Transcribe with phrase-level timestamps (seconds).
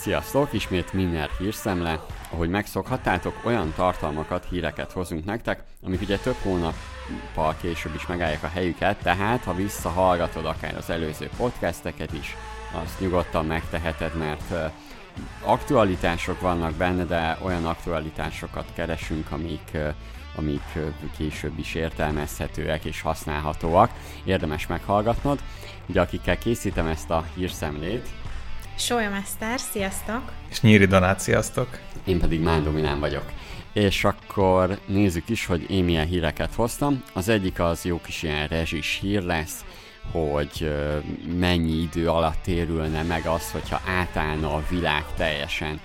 [0.00, 2.04] Sziasztok, ismét minden hírszemle.
[2.30, 8.48] Ahogy megszokhattátok, olyan tartalmakat, híreket hozunk nektek, amik ugye több hónappal később is megállják a
[8.48, 12.36] helyüket, tehát ha visszahallgatod akár az előző podcasteket is,
[12.82, 14.72] azt nyugodtan megteheted, mert
[15.44, 19.76] aktualitások vannak benne, de olyan aktualitásokat keresünk, amik,
[20.36, 20.78] amik
[21.16, 23.90] később is értelmezhetőek és használhatóak.
[24.24, 25.40] Érdemes meghallgatnod.
[25.86, 28.08] Ugye akikkel készítem ezt a hírszemlét,
[28.80, 30.32] Sólyom Eszter, sziasztok!
[30.50, 31.78] És Nyíri Donát, sziasztok!
[32.04, 33.24] Én pedig Dominán vagyok.
[33.72, 37.02] És akkor nézzük is, hogy én milyen híreket hoztam.
[37.12, 39.64] Az egyik az jó kis ilyen rezsis hír lesz,
[40.12, 40.74] hogy
[41.38, 45.80] mennyi idő alatt térülne meg az, hogyha átállna a világ teljesen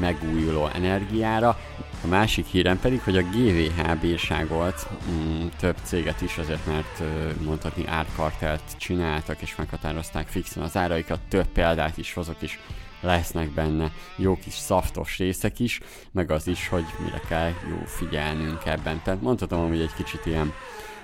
[0.00, 1.58] megújuló energiára.
[2.04, 7.02] A másik hírem pedig, hogy a GVH bírságolt mm, több céget is, azért mert
[7.44, 12.58] mondhatni árkartelt csináltak és meghatározták fixen az áraikat, több példát is hozok is
[13.00, 15.80] lesznek benne jó kis szaftos részek is,
[16.12, 19.00] meg az is, hogy mire kell jó figyelnünk ebben.
[19.04, 20.52] Tehát mondhatom, hogy egy kicsit ilyen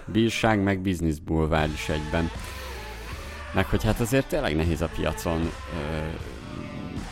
[0.04, 2.30] bírság, meg business bulvár is egyben.
[3.54, 5.48] Meg hogy hát azért tényleg nehéz a piacon ö,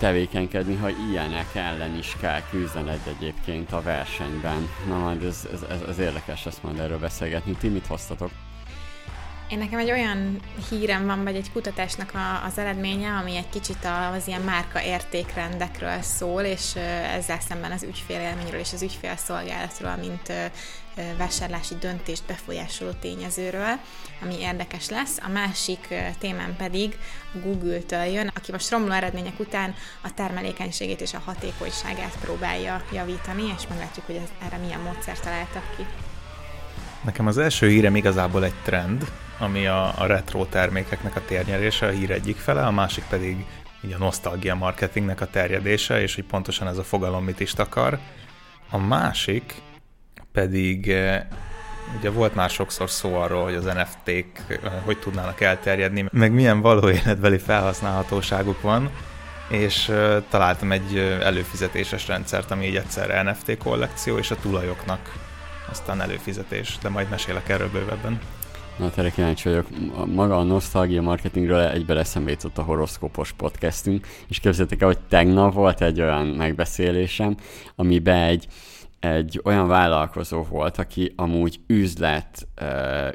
[0.03, 4.69] tevékenykedni, ha ilyenek ellen is kell küzdened egyébként a versenyben.
[4.87, 7.53] Na majd ez, ez, ez, ez érdekes lesz majd erről beszélgetni.
[7.53, 8.31] Ti mit hoztatok?
[9.51, 13.87] Én nekem egy olyan hírem van, vagy egy kutatásnak a, az eredménye, ami egy kicsit
[14.17, 16.75] az ilyen márka értékrendekről szól, és
[17.17, 20.33] ezzel szemben az ügyfélélményről és az ügyfélszolgálatról, mint
[21.17, 23.79] vásárlási döntést befolyásoló tényezőről,
[24.23, 25.19] ami érdekes lesz.
[25.23, 26.99] A másik témám pedig
[27.43, 33.67] Google-től jön, aki most romló eredmények után a termelékenységét és a hatékonyságát próbálja javítani, és
[33.69, 35.87] meglátjuk, hogy erre milyen módszert találtak ki.
[37.05, 41.91] Nekem az első hírem igazából egy trend, ami a, a retro termékeknek a térnyerése, a
[41.91, 43.47] hír egyik fele, a másik pedig
[43.85, 47.99] így a nosztalgia marketingnek a terjedése, és hogy pontosan ez a fogalom mit is takar.
[48.71, 49.55] A másik
[50.33, 51.23] pedig eh,
[51.99, 56.61] ugye volt már sokszor szó arról, hogy az NFT-k eh, hogy tudnának elterjedni, meg milyen
[56.61, 58.91] való életbeli felhasználhatóságuk van,
[59.49, 65.13] és eh, találtam egy előfizetéses rendszert, ami így egyszerre NFT kollekció, és a tulajoknak
[65.71, 68.21] aztán előfizetés, de majd mesélek erről bővebben.
[68.79, 69.67] Na, erre kíváncsi vagyok.
[70.07, 75.55] Maga a nosztalgia marketingről egybe eszembe jutott a horoszkópos podcastünk, és képzeljétek el, hogy tegnap
[75.55, 77.37] volt egy olyan megbeszélésem,
[77.77, 78.47] amiben egy
[79.03, 82.49] egy olyan vállalkozó volt, aki amúgy üzlet,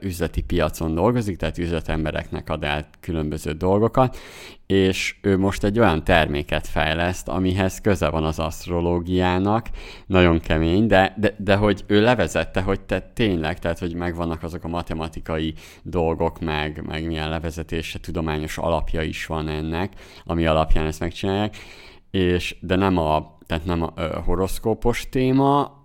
[0.01, 4.17] üzleti piacon dolgozik, tehát üzletembereknek ad el különböző dolgokat,
[4.65, 9.67] és ő most egy olyan terméket fejleszt, amihez köze van az asztrológiának,
[10.05, 14.63] nagyon kemény, de, de, de hogy ő levezette, hogy te tényleg, tehát hogy megvannak azok
[14.63, 19.93] a matematikai dolgok, meg, meg milyen levezetése, tudományos alapja is van ennek,
[20.25, 21.55] ami alapján ezt megcsinálják,
[22.11, 23.93] és de nem a tehát nem a
[24.25, 25.76] horoszkópos téma,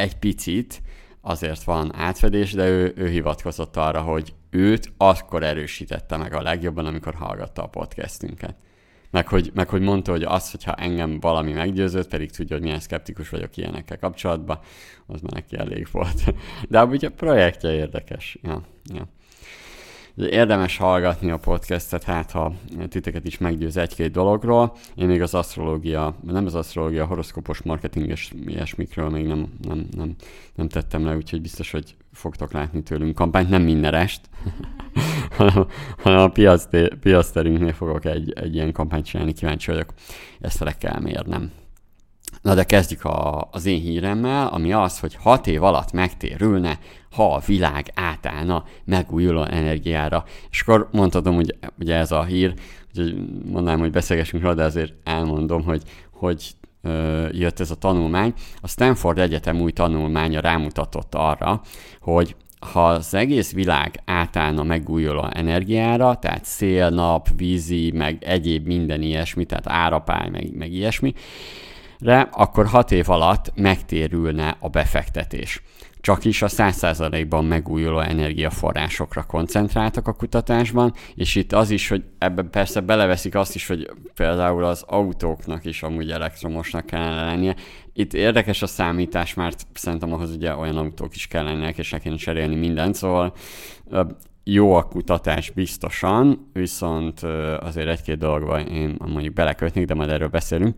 [0.00, 0.82] egy picit
[1.20, 6.86] azért van átfedés, de ő, ő hivatkozott arra, hogy őt akkor erősítette meg a legjobban,
[6.86, 8.56] amikor hallgatta a podcastünket.
[9.10, 12.80] Meg hogy, meg hogy mondta, hogy az, hogyha engem valami meggyőzött, pedig tudja, hogy milyen
[12.80, 14.58] szkeptikus vagyok ilyenekkel kapcsolatban,
[15.06, 16.34] az már neki elég volt.
[16.68, 18.38] De amúgy a projektje érdekes.
[18.42, 18.62] Ja,
[18.94, 19.08] ja.
[20.28, 22.52] Érdemes hallgatni a podcastet, hát ha
[22.88, 24.76] titeket is meggyőz egy-két dologról.
[24.94, 29.86] Én még az asztrológia, nem az asztrológia, a horoszkopos marketing és ilyesmikről még nem, nem,
[29.96, 30.14] nem,
[30.54, 34.20] nem tettem le, úgyhogy biztos, hogy fogtok látni tőlünk kampányt, nem mindenest,
[35.36, 35.66] hanem,
[35.98, 36.68] hanem a piac,
[37.72, 39.94] fogok egy, egy ilyen kampányt csinálni, kíváncsi vagyok,
[40.40, 41.50] ezt le kell mérnem.
[42.42, 46.78] Na de kezdjük a, az én híremmel, ami az, hogy hat év alatt megtérülne,
[47.10, 50.24] ha a világ átállna megújuló energiára.
[50.50, 52.54] És akkor mondhatom, hogy ugye ez a hír,
[52.88, 53.16] úgyhogy
[53.50, 56.50] mondanám, hogy beszélgessünk rá, de azért elmondom, hogy, hogy
[56.82, 58.32] ö, jött ez a tanulmány.
[58.60, 61.60] A Stanford Egyetem új tanulmánya rámutatott arra,
[62.00, 69.02] hogy ha az egész világ átállna megújuló energiára, tehát szél, nap, vízi, meg egyéb minden
[69.02, 71.14] ilyesmi, tehát árapály, meg, meg ilyesmi,
[71.98, 75.62] re, akkor 6 év alatt megtérülne a befektetés.
[76.00, 82.50] Csak is a 100%-ban megújuló energiaforrásokra koncentráltak a kutatásban, és itt az is, hogy ebben
[82.50, 87.56] persze beleveszik azt is, hogy például az autóknak is amúgy elektromosnak kellene lennie.
[87.92, 92.56] Itt érdekes a számítás, mert szerintem ahhoz ugye olyan autók is kellenek, és ne cserélni
[92.56, 93.32] mindent, szóval
[94.44, 97.20] jó a kutatás biztosan, viszont
[97.60, 100.76] azért egy-két dologban én mondjuk belekötnék, de majd erről beszélünk.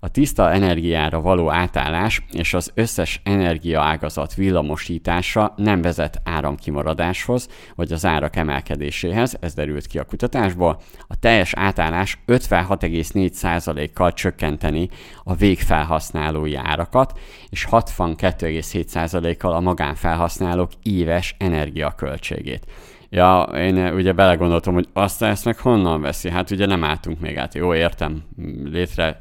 [0.00, 8.04] A tiszta energiára való átállás és az összes energiaágazat villamosítása nem vezet áramkimaradáshoz, vagy az
[8.04, 10.80] árak emelkedéséhez, ez derült ki a kutatásból.
[11.06, 14.88] A teljes átállás 56,4%-kal csökkenteni
[15.24, 17.18] a végfelhasználói árakat,
[17.48, 22.66] és 62,7%-kal a magánfelhasználók éves energiaköltségét.
[23.10, 26.30] Ja, én eh, ugye belegondoltam, hogy azt ezt meg honnan veszi?
[26.30, 27.54] Hát ugye nem álltunk még át.
[27.54, 28.22] Jó, értem,
[28.64, 29.18] létre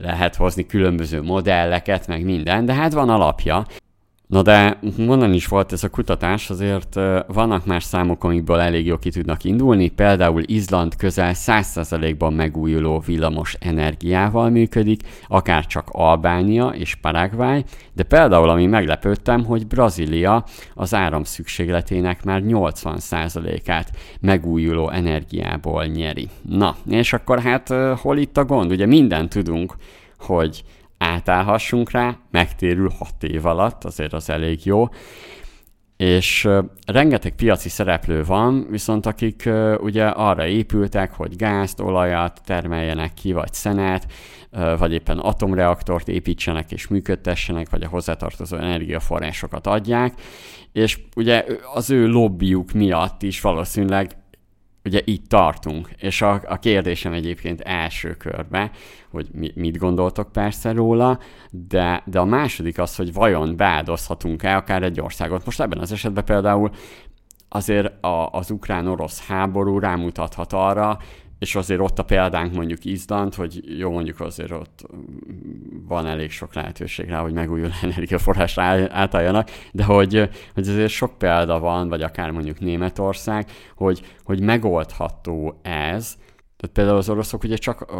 [0.00, 3.66] lehet hozni különböző modelleket, meg minden, de hát van alapja.
[4.30, 6.94] Na de mondani is volt ez a kutatás, azért
[7.26, 13.56] vannak más számok, amikből elég jó ki tudnak indulni, például Izland közel 100%-ban megújuló villamos
[13.60, 20.44] energiával működik, akár csak Albánia és Paraguay, de például ami meglepődtem, hogy Brazília
[20.74, 23.90] az áram szükségletének már 80%-át
[24.20, 26.28] megújuló energiából nyeri.
[26.48, 28.70] Na, és akkor hát hol itt a gond?
[28.70, 29.76] Ugye minden tudunk,
[30.18, 30.62] hogy
[31.00, 34.88] átállhassunk rá, megtérül 6 év alatt, azért az elég jó.
[35.96, 36.48] És
[36.86, 39.48] rengeteg piaci szereplő van, viszont akik
[39.78, 44.06] ugye arra épültek, hogy gázt, olajat termeljenek ki, vagy szenet,
[44.78, 50.20] vagy éppen atomreaktort építsenek és működtessenek, vagy a hozzátartozó energiaforrásokat adják,
[50.72, 51.44] és ugye
[51.74, 54.19] az ő lobbyjuk miatt is valószínűleg
[54.90, 58.70] ugye itt tartunk, és a, a kérdésem egyébként első körbe,
[59.10, 61.18] hogy mi, mit gondoltok persze róla,
[61.50, 65.44] de, de a második az, hogy vajon beáldozhatunk-e akár egy országot.
[65.44, 66.70] Most ebben az esetben például
[67.48, 70.98] azért a, az ukrán-orosz háború rámutathat arra,
[71.40, 74.86] és azért ott a példánk mondjuk Izland, hogy jó mondjuk azért ott
[75.88, 81.58] van elég sok lehetőség rá, hogy megújuló energiaforrásra átálljanak, de hogy, hogy azért sok példa
[81.58, 86.16] van, vagy akár mondjuk Németország, hogy, hogy megoldható ez,
[86.56, 87.92] tehát például az oroszok ugye csak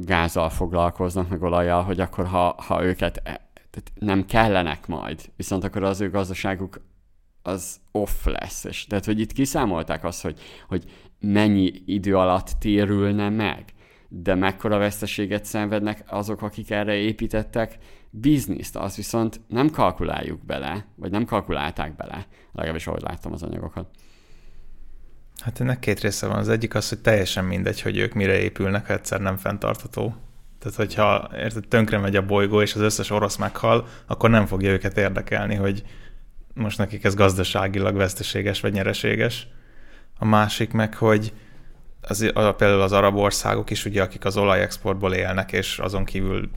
[0.00, 3.22] gázzal foglalkoznak, meg olajjal, hogy akkor ha, ha őket e,
[3.70, 6.80] tehát nem kellenek majd, viszont akkor az ő gazdaságuk
[7.46, 8.64] az off lesz.
[8.64, 10.84] És, tehát, hogy itt kiszámolták azt, hogy, hogy
[11.20, 13.64] mennyi idő alatt térülne meg,
[14.08, 17.78] de mekkora veszteséget szenvednek azok, akik erre építettek
[18.10, 23.88] bizniszt, azt viszont nem kalkuláljuk bele, vagy nem kalkulálták bele, legalábbis ahogy láttam az anyagokat.
[25.40, 26.36] Hát ennek két része van.
[26.36, 30.14] Az egyik az, hogy teljesen mindegy, hogy ők mire épülnek, ha egyszer nem fenntartható.
[30.58, 34.70] Tehát, hogyha érted, tönkre megy a bolygó, és az összes orosz meghal, akkor nem fogja
[34.70, 35.82] őket érdekelni, hogy
[36.54, 39.48] most nekik ez gazdaságilag veszteséges vagy nyereséges.
[40.18, 41.32] A másik meg, hogy
[42.00, 46.50] az, például az arab országok is, ugye, akik az olajexportból élnek, és azon kívül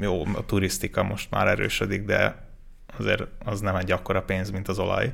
[0.00, 2.46] jó, a turisztika most már erősödik, de
[2.98, 5.12] azért az nem egy akkora pénz, mint az olaj.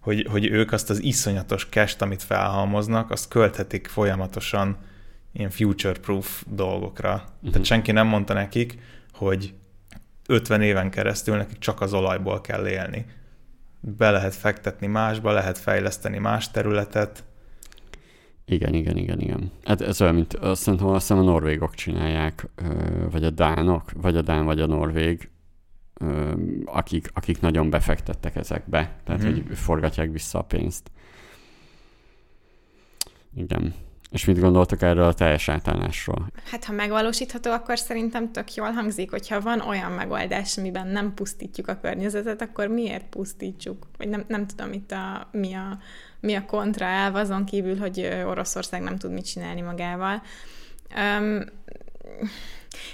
[0.00, 4.76] Hogy, hogy ők azt az iszonyatos cash amit felhalmoznak, azt költhetik folyamatosan
[5.32, 7.12] ilyen future-proof dolgokra.
[7.12, 7.50] Uh-huh.
[7.50, 8.78] Tehát senki nem mondta nekik,
[9.12, 9.54] hogy
[10.26, 13.06] 50 éven keresztül nekik csak az olajból kell élni
[13.86, 17.24] be lehet fektetni másba, lehet fejleszteni más területet.
[18.44, 19.50] Igen, igen, igen, igen.
[19.64, 22.48] Hát ez olyan, mint azt szerintem, azt hiszem a norvégok csinálják,
[23.10, 25.30] vagy a dánok, vagy a dán, vagy a norvég,
[26.64, 29.32] akik, akik nagyon befektettek ezekbe, tehát hmm.
[29.32, 30.90] hogy forgatják vissza a pénzt.
[33.34, 33.74] Igen.
[34.10, 36.26] És mit gondoltok erről a teljes átállásról?
[36.50, 41.68] Hát, ha megvalósítható, akkor szerintem tök jól hangzik, hogyha van olyan megoldás, amiben nem pusztítjuk
[41.68, 43.86] a környezetet, akkor miért pusztítsuk?
[43.98, 45.78] Vagy nem, nem tudom itt a, mi, a,
[46.20, 50.22] mi a kontra elv, azon kívül, hogy Oroszország nem tud mit csinálni magával.
[51.18, 51.44] Um,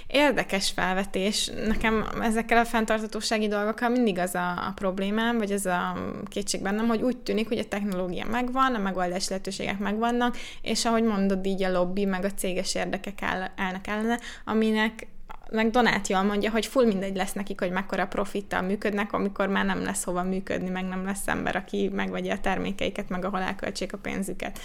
[0.07, 1.51] Érdekes felvetés.
[1.67, 5.97] Nekem ezekkel a fenntartatósági dolgokkal mindig az a, a problémám, vagy az a
[6.29, 11.03] kétség bennem, hogy úgy tűnik, hogy a technológia megvan, a megoldás lehetőségek megvannak, és ahogy
[11.03, 15.07] mondod, így a lobby, meg a céges érdekek áll, állnak ellene, aminek
[15.53, 19.65] meg Donát jól mondja, hogy full mindegy lesz nekik, hogy mekkora profittal működnek, amikor már
[19.65, 23.93] nem lesz hova működni, meg nem lesz ember, aki megvegye a termékeiket, meg ahol elköltsék
[23.93, 24.59] a pénzüket.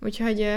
[0.00, 0.56] Úgyhogy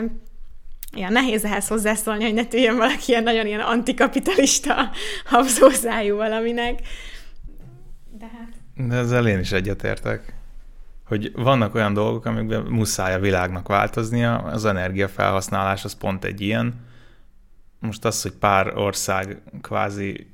[0.95, 4.89] ilyen nehéz ehhez hozzászólni, hogy ne tűjön valaki ilyen nagyon ilyen antikapitalista
[5.25, 6.79] habzózájú valaminek.
[8.11, 8.87] De hát...
[8.87, 10.33] De ezzel én is egyetértek.
[11.05, 16.85] Hogy vannak olyan dolgok, amikben muszáj a világnak változnia, az energiafelhasználás az pont egy ilyen.
[17.79, 20.27] Most az, hogy pár ország kvázi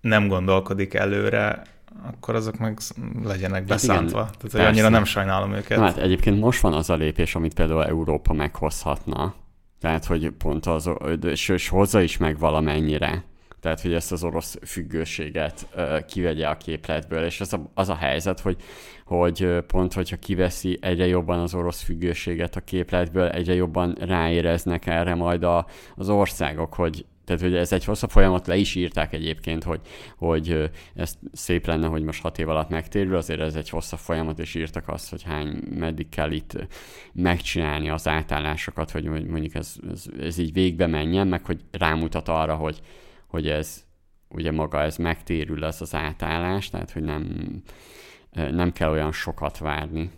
[0.00, 1.62] nem gondolkodik előre,
[2.06, 2.78] akkor azok meg
[3.24, 4.24] legyenek beszántva.
[4.24, 5.78] Hát igen, Tehát, hogy annyira nem sajnálom őket.
[5.78, 9.34] Hát egyébként most van az a lépés, amit például Európa meghozhatna.
[9.80, 10.90] Tehát, hogy pont az,
[11.22, 13.24] és, és hozza is meg valamennyire.
[13.60, 17.94] Tehát, hogy ezt az orosz függőséget uh, kivegye a képletből, és az a, az a
[17.94, 18.56] helyzet, hogy,
[19.04, 25.14] hogy pont, hogyha kiveszi egyre jobban az orosz függőséget a képletből, egyre jobban ráéreznek erre
[25.14, 29.64] majd a, az országok, hogy tehát, hogy ez egy hosszabb folyamat, le is írták egyébként,
[29.64, 29.80] hogy,
[30.16, 34.38] hogy ez szép lenne, hogy most hat év alatt megtérül, azért ez egy hosszabb folyamat,
[34.38, 36.66] és írtak azt, hogy hány, meddig kell itt
[37.12, 42.54] megcsinálni az átállásokat, hogy mondjuk ez, ez, ez így végbe menjen, meg hogy rámutat arra,
[42.54, 42.80] hogy,
[43.26, 43.84] hogy ez
[44.28, 47.36] ugye maga ez megtérül az az átállás, tehát hogy nem,
[48.32, 50.10] nem kell olyan sokat várni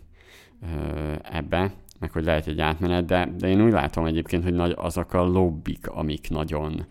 [1.23, 5.13] ebbe, meg hogy lehet egy átmenet, de, de én úgy látom egyébként, hogy nagy, azok
[5.13, 6.85] a lobbik, amik nagyon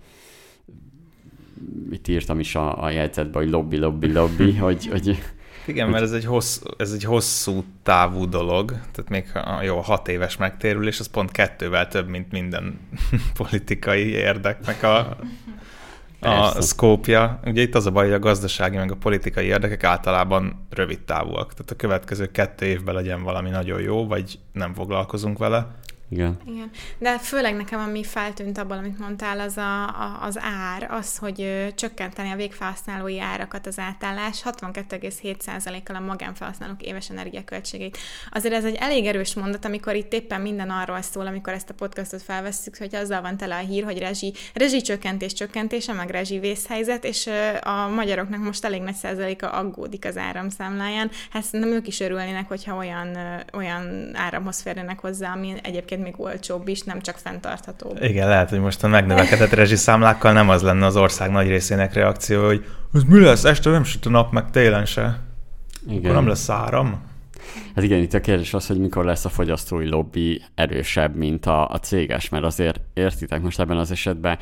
[1.90, 5.18] itt írtam is a, a jegyzetbe, hogy lobby, lobby, lobby, hogy, hogy
[5.66, 9.32] igen, mert ez egy, hossz, ez egy hosszú távú dolog, tehát még
[9.62, 12.78] jó, hat éves megtérülés, az pont kettővel több, mint minden
[13.38, 15.16] politikai érdeknek a,
[16.24, 17.40] a szkópja.
[17.44, 21.52] Ugye itt az a baj, hogy a gazdasági meg a politikai érdekek általában rövid távúak.
[21.52, 25.66] Tehát a következő kettő évben legyen valami nagyon jó, vagy nem foglalkozunk vele.
[26.08, 26.38] Igen.
[26.46, 26.70] Igen.
[26.98, 31.40] De főleg nekem, ami feltűnt abból, amit mondtál, az a, a, az ár, az, hogy
[31.40, 37.98] ö, csökkenteni a végfelhasználói árakat az átállás 62,7%-kal a magánfelhasználók éves energiaköltségeit.
[38.30, 41.74] Azért ez egy elég erős mondat, amikor itt éppen minden arról szól, amikor ezt a
[41.74, 46.38] podcastot felvesszük, hogy azzal van tele a hír, hogy rezsi, rezsi csökkentés csökkentése, meg rezsi
[46.38, 51.10] vészhelyzet, és ö, a magyaroknak most elég nagy százaléka aggódik az áramszámláján.
[51.30, 56.14] Hát nem ők is örülnének, hogyha olyan, ö, olyan áramhoz férjenek hozzá, ami egyébként még
[56.16, 57.96] olcsóbb is, nem csak fenntartható.
[58.00, 62.44] Igen, lehet, hogy most a megnövekedett rezsiszámlákkal nem az lenne az ország nagy részének reakció,
[62.44, 65.20] hogy ez mi lesz, este nem süt a nap, meg télen se.
[65.88, 65.98] Igen.
[65.98, 67.12] Akkor nem lesz áram.
[67.74, 71.68] Hát igen, itt a kérdés az, hogy mikor lesz a fogyasztói lobby erősebb, mint a,
[71.68, 74.38] a céges, mert azért értitek most ebben az esetben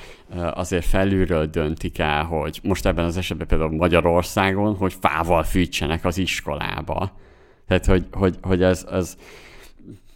[0.55, 6.19] azért felülről döntik el, hogy most ebben az esetben például Magyarországon, hogy fával fűtsenek az
[6.19, 7.13] iskolába.
[7.67, 9.17] Tehát, hogy, hogy, hogy ez, ez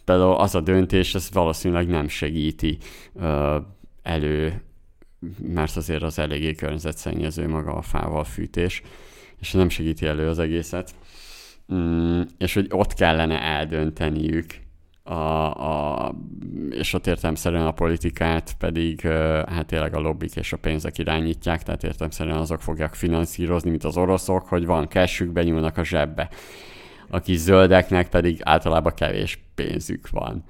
[0.07, 2.77] például az a döntés, ez valószínűleg nem segíti
[4.01, 4.61] elő,
[5.41, 8.81] mert azért az eléggé környezetszennyező maga a fával fűtés,
[9.39, 10.95] és nem segíti elő az egészet.
[11.73, 14.45] Mm, és hogy ott kellene eldönteniük,
[15.03, 16.15] a, a,
[16.69, 19.01] és ott értelmszerűen a politikát pedig
[19.47, 23.97] hát tényleg a lobbik és a pénzek irányítják, tehát értelmszerűen azok fogják finanszírozni, mint az
[23.97, 26.29] oroszok, hogy van cashük, benyúlnak a zsebbe
[27.09, 30.43] a kis zöldeknek pedig általában kevés pénzük van.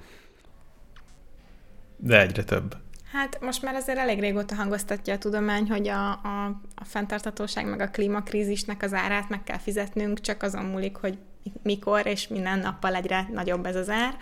[1.98, 2.76] De egyre több.
[3.12, 6.46] Hát most már azért elég régóta hangoztatja a tudomány, hogy a, a,
[6.76, 11.18] a fenntarthatóság meg a klímakrízisnek az árát meg kell fizetnünk, csak azon múlik, hogy
[11.62, 14.16] mikor és minden nappal egyre nagyobb ez az ár.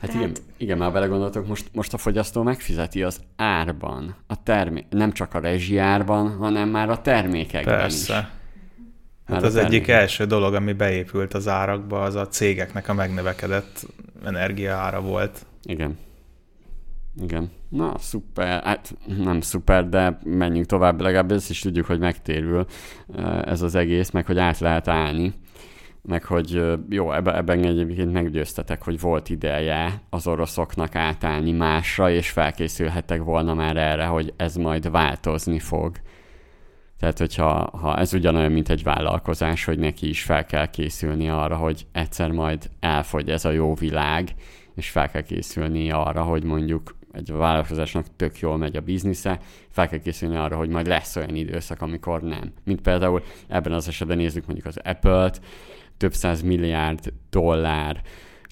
[0.00, 0.14] Hát Tehát...
[0.14, 5.34] igen, igen, már belegondoltok, most, most a fogyasztó megfizeti az árban, a termé- nem csak
[5.34, 8.18] a rezsiárban, hanem már a termékekben Persze.
[8.18, 8.39] is.
[9.30, 13.86] Hát az egyik első dolog, ami beépült az árakba, az a cégeknek a megnövekedett
[14.66, 15.46] ára volt.
[15.62, 15.98] Igen.
[17.22, 17.50] Igen.
[17.68, 18.62] Na, szuper.
[18.62, 22.66] Hát nem szuper, de menjünk tovább, legalább ezt is tudjuk, hogy megtérül
[23.16, 25.32] eh, ez az egész, meg hogy át lehet állni.
[26.02, 32.10] Meg hogy eh, jó, ebben, ebben egyébként meggyőztetek, hogy volt ideje az oroszoknak átállni másra,
[32.10, 35.96] és felkészülhettek volna már erre, hogy ez majd változni fog
[37.00, 41.56] tehát, hogyha ha ez ugyanolyan, mint egy vállalkozás, hogy neki is fel kell készülni arra,
[41.56, 44.34] hogy egyszer majd elfogy ez a jó világ,
[44.74, 49.40] és fel kell készülni arra, hogy mondjuk egy vállalkozásnak tök jól megy a biznisze,
[49.70, 52.52] fel kell készülni arra, hogy majd lesz olyan időszak, amikor nem.
[52.64, 55.40] Mint például ebben az esetben nézzük mondjuk az Apple-t,
[55.96, 58.00] több száz milliárd dollár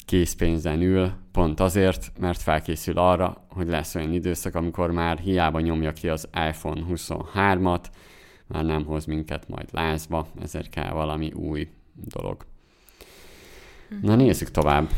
[0.07, 5.93] készpénzen ül, pont azért, mert felkészül arra, hogy lesz olyan időszak, amikor már hiába nyomja
[5.93, 7.85] ki az iPhone 23-at,
[8.49, 12.47] már nem hoz minket majd lázba, ezért kell valami új dolog.
[14.03, 14.91] Na nézzük tovább.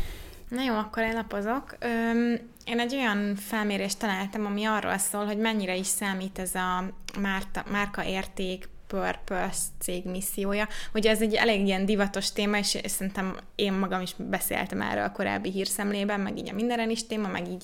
[0.49, 1.75] Na jó, akkor én lapozok.
[1.79, 6.83] Öm, én egy olyan felmérést találtam, ami arról szól, hogy mennyire is számít ez a
[7.19, 10.67] márta, márka érték, purpose cég missziója.
[10.93, 15.11] Ugye ez egy elég ilyen divatos téma, és szerintem én magam is beszéltem erről a
[15.11, 17.63] korábbi hírszemlében, meg így a mindenen is téma, meg így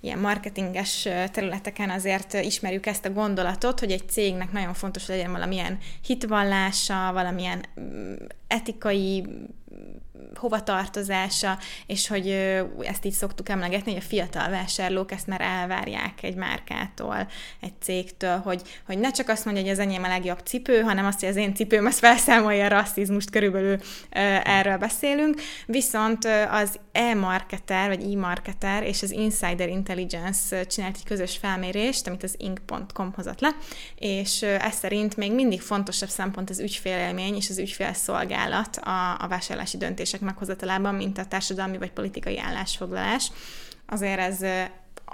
[0.00, 5.78] ilyen marketinges területeken azért ismerjük ezt a gondolatot, hogy egy cégnek nagyon fontos, legyen valamilyen
[6.04, 8.14] hitvallása, valamilyen mm,
[9.78, 12.28] etikai hovatartozása, és hogy
[12.80, 17.28] ezt így szoktuk emlegetni, hogy a fiatal vásárlók ezt már elvárják egy márkától,
[17.60, 21.06] egy cégtől, hogy, hogy ne csak azt mondja, hogy az enyém a legjobb cipő, hanem
[21.06, 23.78] azt, hogy az én cipőm azt felszámolja a rasszizmust, körülbelül
[24.44, 25.40] erről beszélünk.
[25.66, 32.34] Viszont az e-marketer, vagy e-marketer és az Insider Intelligence csinált egy közös felmérést, amit az
[32.36, 33.56] ink.com hozott le,
[33.94, 39.26] és ez szerint még mindig fontosabb szempont az ügyfélélmény és az ügyfélszolgálat a, a
[39.68, 43.32] vásárlási döntések meghozatalában, mint a társadalmi vagy politikai állásfoglalás.
[43.86, 44.40] Azért ez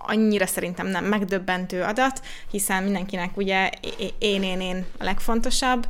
[0.07, 2.21] annyira szerintem nem megdöbbentő adat,
[2.51, 3.71] hiszen mindenkinek ugye
[4.19, 5.87] én, én, én a legfontosabb.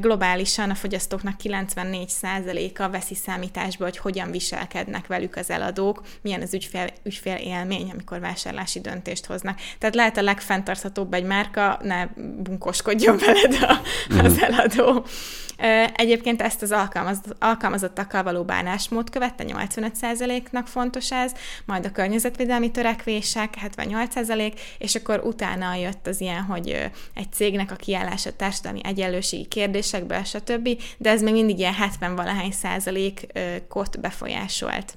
[0.00, 6.86] Globálisan a fogyasztóknak 94%-a veszi számításba, hogy hogyan viselkednek velük az eladók, milyen az ügyfél,
[7.02, 9.58] ügyfél élmény, amikor vásárlási döntést hoznak.
[9.78, 12.06] Tehát lehet a legfenntarthatóbb egy márka, ne
[12.42, 13.80] bunkoskodjon veled a,
[14.24, 14.42] az mhm.
[14.42, 15.04] eladó.
[15.94, 21.32] Egyébként ezt az alkalmaz, alkalmazottakkal való bánásmód követte 85%-nak fontos ez,
[21.64, 22.70] majd a környezetvédelmi
[23.20, 29.44] törekvések 78%, és akkor utána jött az ilyen, hogy egy cégnek a kiállása társadalmi egyenlőségi
[29.44, 34.94] kérdésekbe, stb., de ez még mindig ilyen 70-valahány százalékot befolyásolt.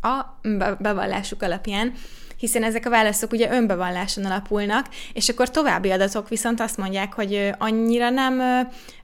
[0.00, 0.40] A
[0.78, 1.92] bevallásuk alapján
[2.36, 7.50] hiszen ezek a válaszok ugye önbevalláson alapulnak, és akkor további adatok viszont azt mondják, hogy
[7.58, 8.40] annyira nem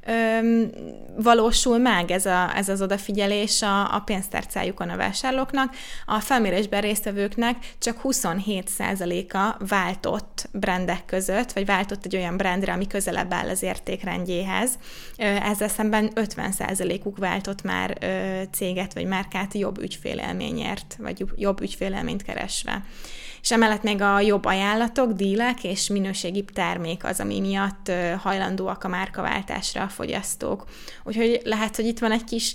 [0.07, 0.65] ö, ö,
[1.17, 5.75] valósul meg ez, a, ez az odafigyelés a, a pénztárcájukon a vásárlóknak.
[6.07, 13.33] A felmérésben résztvevőknek csak 27%-a váltott brandek között, vagy váltott egy olyan brandre, ami közelebb
[13.33, 14.79] áll az értékrendjéhez.
[15.17, 17.99] Ezzel szemben 50%-uk váltott már
[18.53, 22.83] céget vagy márkát jobb ügyfélelményért, vagy jobb ügyfélelményt keresve
[23.43, 28.89] és emellett még a jobb ajánlatok, dílek és minőségi termék az, ami miatt hajlandóak a
[28.89, 30.65] márkaváltásra a fogyasztók.
[31.05, 32.55] Úgyhogy lehet, hogy itt van egy kis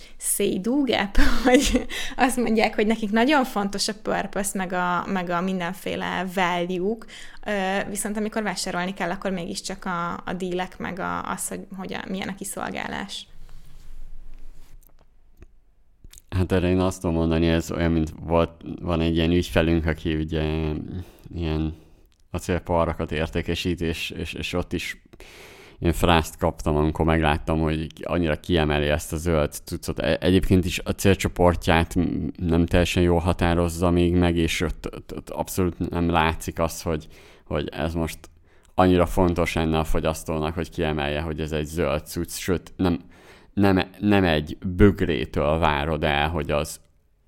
[0.60, 5.42] do gap, hogy azt mondják, hogy nekik nagyon fontos a purpose, meg a, meg a
[5.42, 6.98] mindenféle value
[7.90, 12.04] viszont amikor vásárolni kell, akkor mégiscsak a, a dílek, meg a, az, hogy, hogy a,
[12.08, 13.28] milyen a kiszolgálás.
[16.30, 18.52] Hát erre én azt tudom mondani, ez olyan, mint volt,
[18.82, 20.74] van egy ilyen ügyfelünk, aki ugye
[21.36, 21.76] ilyen
[22.32, 25.02] acélparakat értékesít, és, és, és ott is
[25.80, 30.00] én frászt kaptam, amikor megláttam, hogy annyira kiemeli ezt a zöld cuccot.
[30.00, 31.96] E, egyébként is a célcsoportját
[32.38, 37.08] nem teljesen jól határozza még meg, és ott, ott, ott abszolút nem látszik az, hogy,
[37.46, 38.20] hogy ez most
[38.76, 43.00] annyira fontos lenne a fogyasztónak, hogy kiemelje, hogy ez egy zöld cucc, sőt, nem,
[43.54, 46.80] nem, nem egy bögrétől várod el, hogy az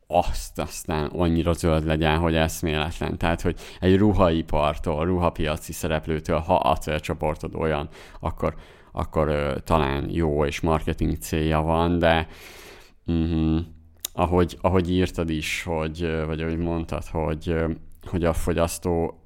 [0.08, 3.18] azt aztán annyira zöld legyen, hogy eszméletlen.
[3.18, 8.56] Tehát, hogy egy ruhaipartól, ruhapiaci szereplőtől, ha a célcsoportod olyan, akkor,
[8.92, 12.28] akkor ö, talán jó és marketing célja van, de
[13.06, 13.60] uh-huh,
[14.14, 17.56] ahogy, ahogy írtad is, hogy, vagy ahogy mondtad, hogy,
[18.10, 19.22] hogy a fogyasztó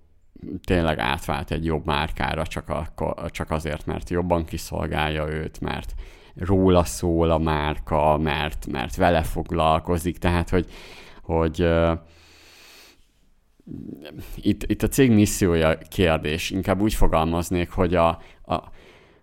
[0.64, 5.94] tényleg átvált egy jobb márkára csak, akkor, csak azért, mert jobban kiszolgálja őt, mert
[6.36, 10.66] róla szól a márka, mert, mert vele foglalkozik, tehát hogy,
[11.22, 11.68] hogy
[14.36, 16.50] itt, itt a cég missziója kérdés.
[16.50, 18.08] Inkább úgy fogalmaznék, hogy, a,
[18.46, 18.60] a,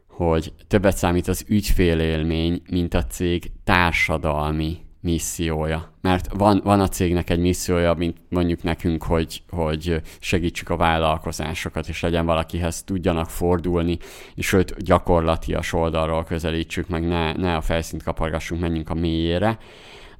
[0.09, 5.93] hogy többet számít az ügyfélélmény, mint a cég társadalmi missziója.
[6.01, 11.89] Mert van, van a cégnek egy missziója, mint mondjuk nekünk, hogy, hogy segítsük a vállalkozásokat,
[11.89, 13.99] és legyen valakihez tudjanak fordulni,
[14.35, 19.59] és sőt gyakorlatias oldalról közelítsük, meg ne, ne a felszínt kapargassunk, menjünk a mélyére.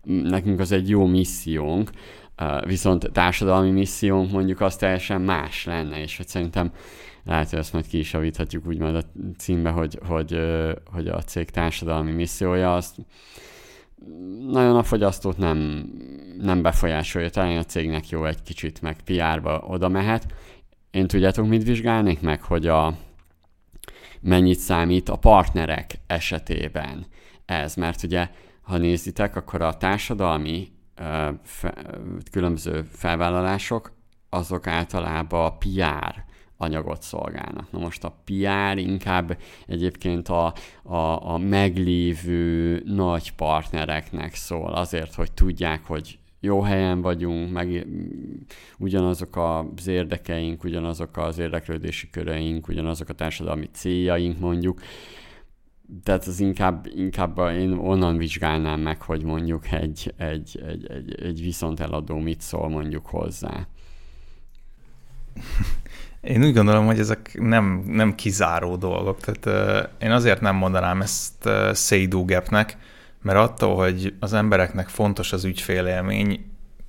[0.05, 1.91] Nekünk az egy jó missziónk,
[2.67, 6.73] viszont társadalmi missziónk mondjuk az teljesen más lenne, és hogy szerintem
[7.25, 9.03] lehet, hogy ezt majd ki is javíthatjuk úgymond a
[9.37, 10.41] címbe, hogy, hogy,
[10.93, 12.97] hogy a cég társadalmi missziója azt
[14.51, 15.91] nagyon a fogyasztót nem,
[16.41, 20.27] nem befolyásolja, talán a cégnek jó egy kicsit, meg PR-ba oda mehet.
[20.91, 22.97] Én tudjátok, mit vizsgálnék meg, hogy a
[24.21, 27.07] mennyit számít a partnerek esetében
[27.45, 28.31] ez, mert ugye,
[28.63, 30.69] ha nézitek, akkor a társadalmi
[31.43, 31.75] fe,
[32.31, 33.93] különböző felvállalások,
[34.29, 36.25] azok általában a PR
[36.59, 37.71] anyagot szolgálnak.
[37.71, 45.33] Na most a PR inkább egyébként a, a, a meglévő nagy partnereknek szól, azért, hogy
[45.33, 47.87] tudják, hogy jó helyen vagyunk, meg
[48.79, 54.81] ugyanazok az érdekeink, ugyanazok az érdeklődési köreink, ugyanazok a társadalmi céljaink mondjuk,
[56.03, 61.43] tehát az inkább, inkább én onnan vizsgálnám meg, hogy mondjuk egy, egy, egy, egy, egy
[61.43, 63.67] viszont eladó mit szól mondjuk hozzá.
[66.21, 69.21] Én úgy gondolom, hogy ezek nem, nem kizáró dolgok.
[69.21, 72.77] Tehát uh, én azért nem mondanám ezt uh, say gapnek,
[73.23, 76.49] mert attól, hogy az embereknek fontos az ügyfélélmény,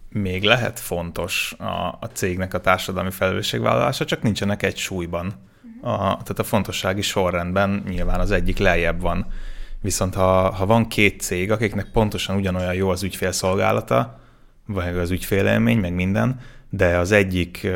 [0.10, 5.34] még lehet fontos a, a cégnek a társadalmi felelősségvállalása, csak nincsenek egy súlyban.
[5.82, 9.26] A, tehát a fontossági sorrendben nyilván az egyik lejjebb van.
[9.82, 14.20] Viszont ha, ha van két cég, akiknek pontosan ugyanolyan jó az ügyfélszolgálata,
[14.66, 17.68] vagy az ügyfélélmény, meg minden, de az egyik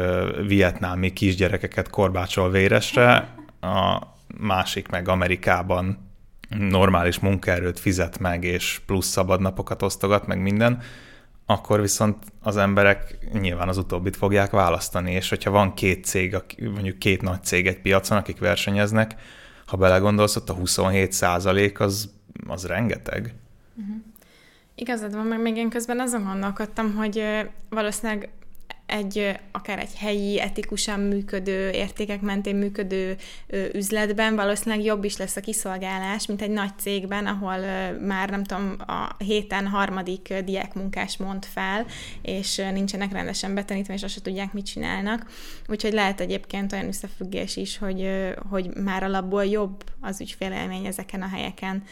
[0.48, 4.02] vietnámi kisgyerekeket korbácsol véresre, a
[4.38, 6.12] másik meg Amerikában
[6.50, 10.82] normális munkaerőt fizet meg, és plusz szabadnapokat osztogat, meg minden,
[11.46, 17.00] akkor viszont az emberek nyilván az utóbbit fogják választani, és hogyha van két cég, mondjuk
[17.00, 19.16] két nagy cég egy piacon, akik versenyeznek,
[19.66, 22.10] ha belegondolsz, ott a 27 százalék az,
[22.48, 23.34] az rengeteg.
[23.76, 23.96] Uh-huh.
[24.76, 27.24] Igazad van, meg még én közben azon gondolkodtam, hogy
[27.70, 28.30] valószínűleg
[28.94, 33.16] egy akár egy helyi, etikusan működő, értékek mentén működő
[33.74, 37.58] üzletben valószínűleg jobb is lesz a kiszolgálás, mint egy nagy cégben, ahol
[38.00, 41.86] már nem tudom, a héten harmadik diákmunkás mond fel,
[42.22, 45.26] és nincsenek rendesen betanítva, és azt se tudják, mit csinálnak.
[45.68, 51.28] Úgyhogy lehet egyébként olyan összefüggés is, hogy, hogy már alapból jobb az ügyfélelmény ezeken a
[51.28, 51.84] helyeken.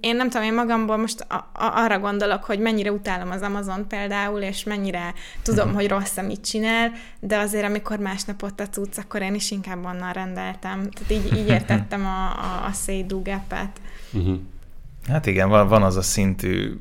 [0.00, 4.40] Én nem tudom, én magamból most a, arra gondolok, hogy mennyire utálom az Amazon például,
[4.40, 9.22] és mennyire tudom, hogy rossz, amit csinál, de azért, amikor másnap ott a cucc, akkor
[9.22, 10.90] én is inkább onnan rendeltem.
[10.90, 13.80] Tehát így, így értettem a, a, a Seidu gap-et.
[14.12, 14.38] Uh-huh.
[15.08, 16.80] Hát igen, van, van az a szintű,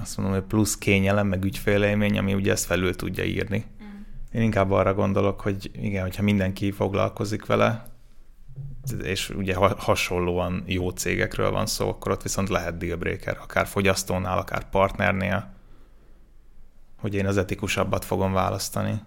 [0.00, 3.64] azt mondom, hogy plusz kényelem, meg ügyfélélmény, ami ugye ezt felül tudja írni.
[3.82, 3.86] Mm.
[4.32, 7.91] Én inkább arra gondolok, hogy igen, hogyha mindenki foglalkozik vele,
[9.02, 14.68] és ugye hasonlóan jó cégekről van szó, akkor ott viszont lehet dealbreaker, akár fogyasztónál, akár
[14.70, 15.52] partnernél,
[16.96, 19.02] hogy én az etikusabbat fogom választani.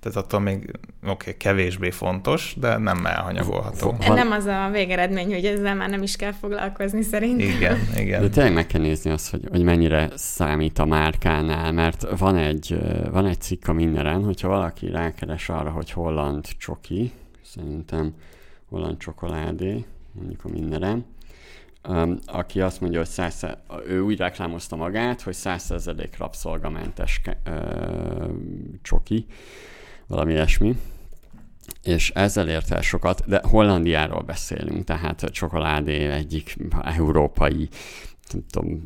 [0.00, 0.70] Tehát attól még
[1.02, 3.96] oké, okay, kevésbé fontos, de nem elhanyagolható.
[4.06, 4.14] Van...
[4.14, 7.48] Nem az a végeredmény, hogy ezzel már nem is kell foglalkozni szerintem.
[7.48, 8.20] Igen, igen.
[8.20, 12.78] De tényleg meg kell nézni azt, hogy, hogy mennyire számít a márkánál, mert van egy,
[13.10, 18.14] van egy cikk a mindenen, hogyha valaki rákeres arra, hogy holland csoki, szerintem
[18.68, 21.04] holland csokoládé, mondjuk a mindenem,
[21.88, 23.46] um, aki azt mondja, hogy száz,
[23.88, 28.30] ő úgy reklámozta magát, hogy 100% rabszolgamentes uh,
[28.82, 29.26] csoki,
[30.10, 30.76] valami ilyesmi,
[31.82, 37.68] és ezzel ért el sokat, de Hollandiáról beszélünk, tehát a csokoládé egyik európai
[38.32, 38.82] nem tudom,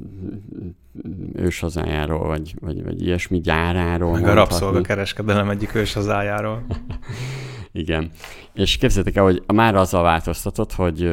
[1.34, 4.12] őshazájáról, vagy, vagy, vagy ilyesmi gyáráról.
[4.12, 6.64] Meg a rabszolgakereskedelem egyik őshazájáról.
[7.72, 8.10] Igen.
[8.52, 11.06] És képzeljétek el, hogy már azzal változtatott, hogy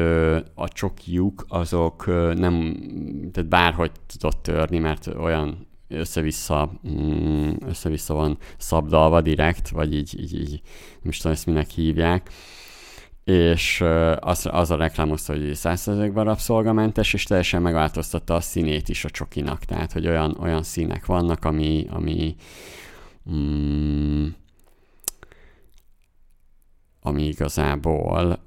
[0.54, 2.76] a csokiuk azok nem,
[3.32, 10.40] tehát bárhogy tudott törni, mert olyan össze-vissza, mm, össze-vissza van szabdalva direkt, vagy így, így,
[10.40, 10.60] így
[11.02, 12.30] is tudom, ezt minek hívják,
[13.24, 13.84] és
[14.18, 19.64] az, az a reklámozta, hogy 100%-ban rabszolgamentes, és teljesen megváltoztatta a színét is a csokinak,
[19.64, 22.36] tehát, hogy olyan, olyan színek vannak, ami, ami
[23.30, 24.26] mm,
[27.02, 28.38] ami igazából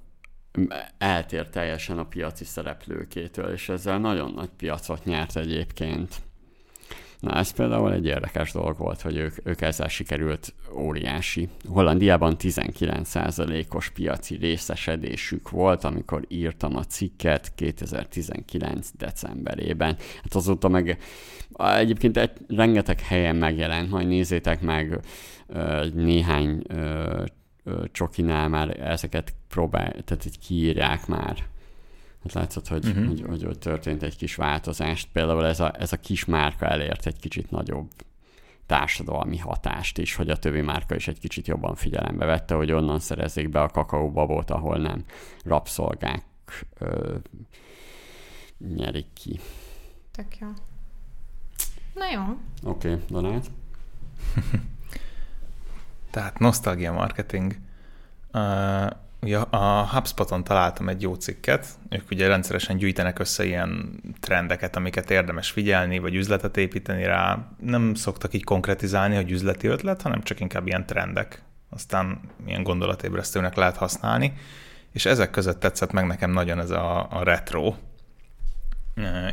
[0.98, 6.22] eltér teljesen a piaci szereplőkétől, és ezzel nagyon nagy piacot nyert egyébként.
[7.20, 11.50] Na ez például egy érdekes dolog volt, hogy ők, ők ezzel sikerült óriási.
[11.68, 18.90] Hollandiában 19%-os piaci részesedésük volt, amikor írtam a cikket 2019.
[18.98, 19.98] decemberében.
[20.24, 20.98] Hát azóta meg
[21.58, 25.00] egyébként egy, rengeteg helyen megjelent, majd nézzétek meg
[25.94, 26.62] néhány
[27.92, 31.38] csokinál már ezeket próbál, tehát így kiírják már.
[32.26, 33.08] Hát látszott, hogy, uh-huh.
[33.08, 35.08] hogy, hogy, hogy történt egy kis változást.
[35.12, 37.90] Például ez a, ez a kis márka elért egy kicsit nagyobb
[38.66, 43.00] társadalmi hatást is, hogy a többi márka is egy kicsit jobban figyelembe vette, hogy onnan
[43.00, 45.04] szerezzék be a kakaóbabot, ahol nem
[45.44, 46.24] rabszolgák
[46.78, 47.16] ö,
[48.76, 49.40] nyerik ki.
[50.12, 50.48] Tök jó.
[51.94, 52.22] Na jó.
[52.72, 53.52] Oké, okay, Donát.
[56.12, 57.56] Tehát nosztalgia marketing.
[58.34, 58.90] Uh,
[59.26, 65.12] ugye a HubSpoton találtam egy jó cikket, ők ugye rendszeresen gyűjtenek össze ilyen trendeket, amiket
[65.12, 67.48] érdemes figyelni, vagy üzletet építeni rá.
[67.60, 71.42] Nem szoktak így konkretizálni, hogy üzleti ötlet, hanem csak inkább ilyen trendek.
[71.70, 74.34] Aztán ilyen gondolatébresztőnek lehet használni.
[74.92, 77.76] És ezek között tetszett meg nekem nagyon ez a, a retro.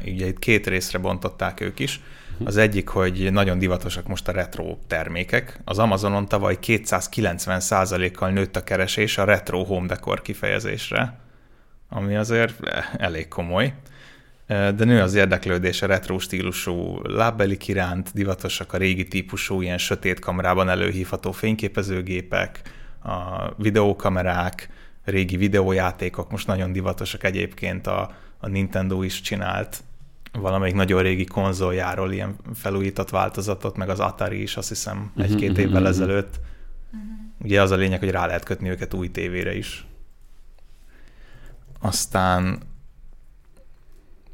[0.04, 2.00] Ugye itt két részre bontották ők is.
[2.44, 5.60] Az egyik, hogy nagyon divatosak most a retro termékek.
[5.64, 11.18] Az Amazonon tavaly 290%-kal nőtt a keresés a retro home decor kifejezésre,
[11.88, 13.74] ami azért eh, elég komoly.
[14.46, 19.78] Eh, de nő az érdeklődés a retro stílusú lábbelik iránt, divatosak a régi típusú, ilyen
[19.78, 22.60] sötét kamerában előhívható fényképezőgépek,
[23.04, 24.68] a videókamerák,
[25.04, 29.82] régi videójátékok, most nagyon divatosak egyébként a, a Nintendo is csinált
[30.32, 35.50] valamelyik nagyon régi konzoljáról ilyen felújított változatot, meg az Atari is azt hiszem mhm, egy-két
[35.50, 35.88] uh-huh, évvel uh-huh.
[35.88, 36.40] ezelőtt.
[37.38, 39.86] Ugye az a lényeg, hogy rá lehet kötni őket új tévére is.
[41.80, 42.58] Aztán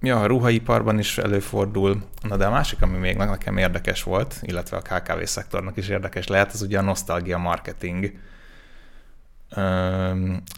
[0.00, 2.02] ja, a ruhaiparban is előfordul.
[2.22, 6.26] Na de a másik, ami még nekem érdekes volt, illetve a KKV szektornak is érdekes
[6.26, 8.12] lehet, az ugye a nosztalgia marketing.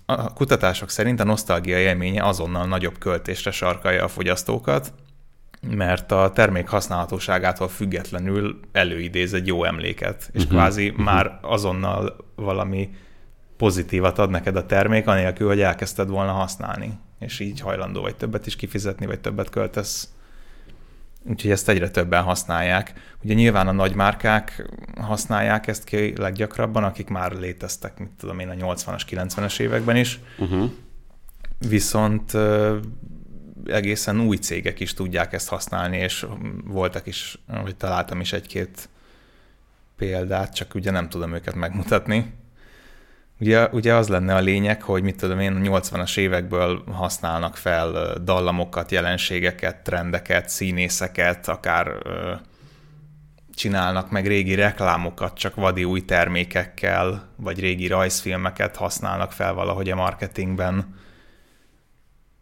[0.07, 4.93] A kutatások szerint a nosztalgia élménye azonnal nagyobb költésre sarkalja a fogyasztókat,
[5.61, 10.59] mert a termék használhatóságától függetlenül előidéz egy jó emléket, és uh-huh.
[10.59, 11.05] kvázi uh-huh.
[11.05, 12.91] már azonnal valami
[13.57, 18.47] pozitívat ad neked a termék, anélkül, hogy elkezdted volna használni, és így hajlandó vagy többet
[18.47, 20.09] is kifizetni, vagy többet költesz.
[21.29, 22.93] Úgyhogy ezt egyre többen használják.
[23.23, 24.71] Ugye nyilván a nagymárkák
[25.01, 30.21] használják ezt ki leggyakrabban, akik már léteztek, mit tudom én, a 80-as, 90-es években is.
[30.39, 30.71] Uh-huh.
[31.69, 32.33] Viszont
[33.67, 36.27] egészen új cégek is tudják ezt használni, és
[36.65, 38.89] voltak is, hogy találtam is egy-két
[39.97, 42.33] példát, csak ugye nem tudom őket megmutatni.
[43.41, 48.15] Ugye, ugye az lenne a lényeg, hogy mit tudom én, a 80-as évekből használnak fel
[48.25, 51.93] dallamokat, jelenségeket, trendeket, színészeket, akár
[53.55, 59.95] csinálnak meg régi reklámokat, csak vadi új termékekkel, vagy régi rajzfilmeket használnak fel valahogy a
[59.95, 60.95] marketingben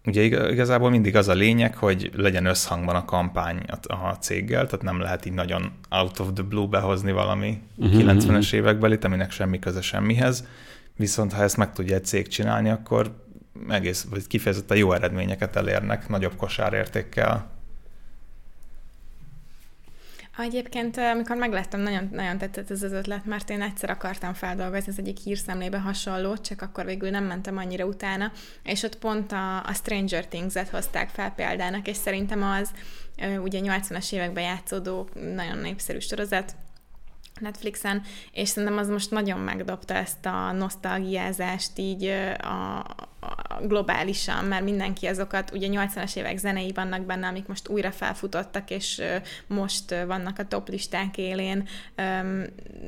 [0.05, 5.01] Ugye igazából mindig az a lényeg, hogy legyen összhangban a kampány a céggel, tehát nem
[5.01, 8.53] lehet így nagyon out of the blue behozni valami uh-huh, 90-es uh-huh.
[8.53, 10.47] évekbelit, aminek semmi köze semmihez.
[10.97, 13.25] Viszont ha ezt meg tudja egy cég csinálni, akkor
[13.69, 17.51] egész, vagy kifejezetten jó eredményeket elérnek nagyobb kosárértékkel.
[20.43, 24.99] Egyébként, amikor megláttam, nagyon, nagyon tetszett ez az ötlet, mert én egyszer akartam feldolgozni az
[24.99, 29.73] egyik hírszemlébe hasonló, csak akkor végül nem mentem annyira utána, és ott pont a, a
[29.73, 32.71] Stranger Things-et hozták fel példának, és szerintem az
[33.43, 36.55] ugye 80-as években játszódó nagyon népszerű sorozat,
[37.41, 42.05] Netflixen, és szerintem az most nagyon megdobta ezt a nosztalgiázást így
[42.39, 42.85] a
[43.63, 49.03] globálisan, mert mindenki azokat, ugye 80-as évek zenei vannak benne, amik most újra felfutottak, és
[49.47, 51.69] most vannak a top listák élén,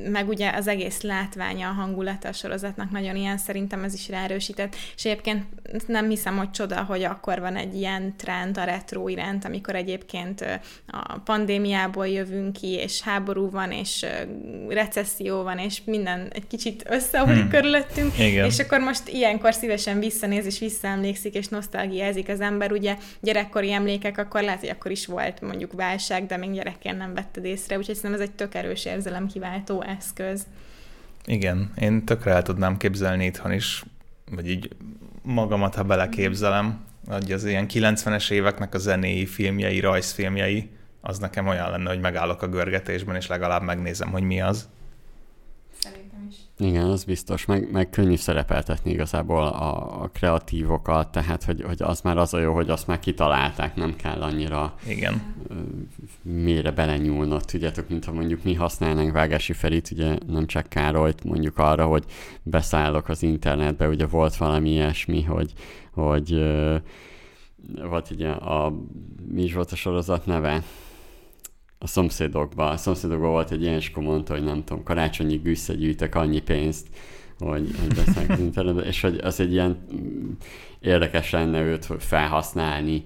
[0.09, 4.75] meg ugye az egész látványa, a hangulata a sorozatnak nagyon ilyen, szerintem ez is ráerősített,
[4.95, 5.45] és egyébként
[5.87, 10.45] nem hiszem, hogy csoda, hogy akkor van egy ilyen trend a retro iránt, amikor egyébként
[10.87, 14.05] a pandémiából jövünk ki, és háború van, és
[14.67, 17.49] recesszió van, és minden egy kicsit összeomlik hmm.
[17.49, 18.45] körülöttünk, Igen.
[18.45, 24.17] és akkor most ilyenkor szívesen visszanéz, és visszaemlékszik, és nosztalgiázik az ember, ugye gyerekkori emlékek,
[24.17, 27.95] akkor lehet, hogy akkor is volt mondjuk válság, de még gyerekként nem vetted észre, úgyhogy
[27.95, 30.45] szerintem ez egy tök erős érzelemkiváltó eszköz.
[31.25, 33.83] Igen, én tökre el tudnám képzelni itthon is,
[34.31, 34.69] vagy így
[35.21, 40.69] magamat, ha beleképzelem, hogy az ilyen 90-es éveknek a zenéi filmjei, rajzfilmjei,
[41.01, 44.69] az nekem olyan lenne, hogy megállok a görgetésben, és legalább megnézem, hogy mi az.
[46.61, 52.01] Igen, az biztos, meg, meg könnyű szerepeltetni igazából a, a kreatívokat, tehát hogy, hogy az
[52.01, 55.21] már az a jó, hogy azt már kitalálták, nem kell annyira Igen.
[56.21, 61.57] mélyre belenyúlnod, tudjátok, mint ha mondjuk mi használnánk Vágási Ferit, ugye nem csak Károlyt, mondjuk
[61.57, 62.03] arra, hogy
[62.43, 65.53] beszállok az internetbe, ugye volt valami ilyesmi, hogy,
[65.91, 66.29] hogy
[67.89, 68.73] volt ugye a,
[69.27, 70.63] mi is volt a sorozat neve?
[71.83, 72.71] A szomszédokban.
[72.71, 76.87] A szomszédokban volt egy ilyen, és akkor mondta, hogy nem tudom, karácsonyi összegyűjtek annyi pénzt,
[77.39, 80.31] hogy, hogy beszélnek internetben, és hogy az egy ilyen mm,
[80.79, 83.03] érdekes lenne őt felhasználni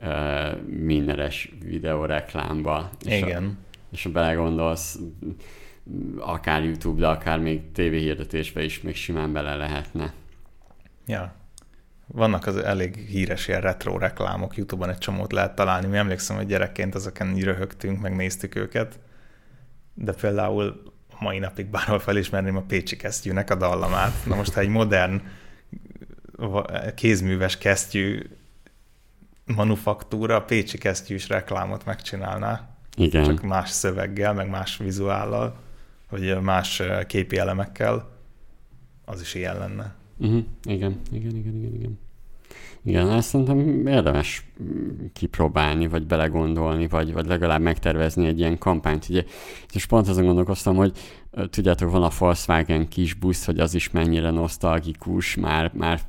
[0.00, 2.90] uh, mindenes videóreklámba.
[3.04, 3.44] És Igen.
[3.44, 4.98] A, és ha belegondolsz,
[6.18, 10.12] akár YouTube, de akár még tévéhirdetésbe is még simán bele lehetne.
[11.06, 11.37] Ja,
[12.12, 15.86] vannak az elég híres ilyen retro reklámok, Youtube-on egy csomót lehet találni.
[15.86, 18.98] Mi emlékszem, hogy gyerekként ezeken így röhögtünk, megnéztük őket,
[19.94, 20.82] de például
[21.18, 24.12] mai napig bárhol felismerném a Pécsi kesztyűnek a dallamát.
[24.26, 25.22] Na most, ha egy modern
[26.94, 28.20] kézműves kesztyű
[29.44, 32.68] manufaktúra a Pécsi kesztyűs reklámot megcsinálná.
[32.96, 33.24] Igen.
[33.24, 35.56] Csak más szöveggel, meg más vizuállal,
[36.10, 38.10] vagy más képi elemekkel,
[39.04, 39.94] az is ilyen lenne.
[40.18, 40.44] Uh-huh.
[40.62, 41.98] Igen, igen, igen, igen, igen.
[42.84, 44.50] Igen, ezt szerintem érdemes
[45.12, 49.06] kipróbálni, vagy belegondolni, vagy, vagy legalább megtervezni egy ilyen kampányt.
[49.08, 49.24] Ugye,
[49.72, 50.92] és pont azon gondolkoztam, hogy
[51.50, 56.00] tudjátok, van a Volkswagen kis busz, hogy az is mennyire nosztalgikus, már, már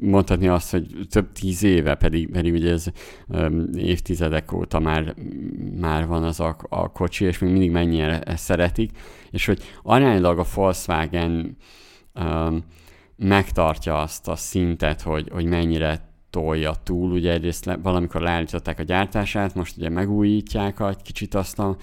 [0.00, 2.86] mondhatni azt, hogy több tíz éve, pedig, pedig ugye ez
[3.28, 5.14] um, évtizedek óta már,
[5.80, 8.90] már van az a, a kocsi, és még mindig mennyire szeretik,
[9.30, 11.56] és hogy aránylag a Volkswagen
[12.14, 12.64] um,
[13.16, 17.12] megtartja azt a szintet, hogy, hogy mennyire tolja túl.
[17.12, 21.76] Ugye egyrészt le, valamikor leállították a gyártását, most ugye megújítják egy kicsit azt a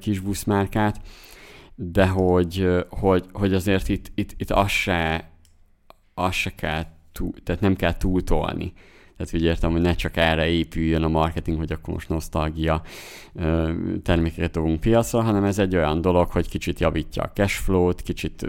[0.00, 1.00] kis buszmárkát,
[1.74, 5.30] de hogy, hogy, hogy azért itt, itt, itt az se,
[6.14, 8.72] az se kell túl, tehát nem kell túltolni.
[9.16, 12.82] Tehát úgy értem, hogy ne csak erre épüljön a marketing, hogy akkor most nosztalgia
[14.02, 18.46] termékeket dobunk piacra, hanem ez egy olyan dolog, hogy kicsit javítja a cashflow-t, kicsit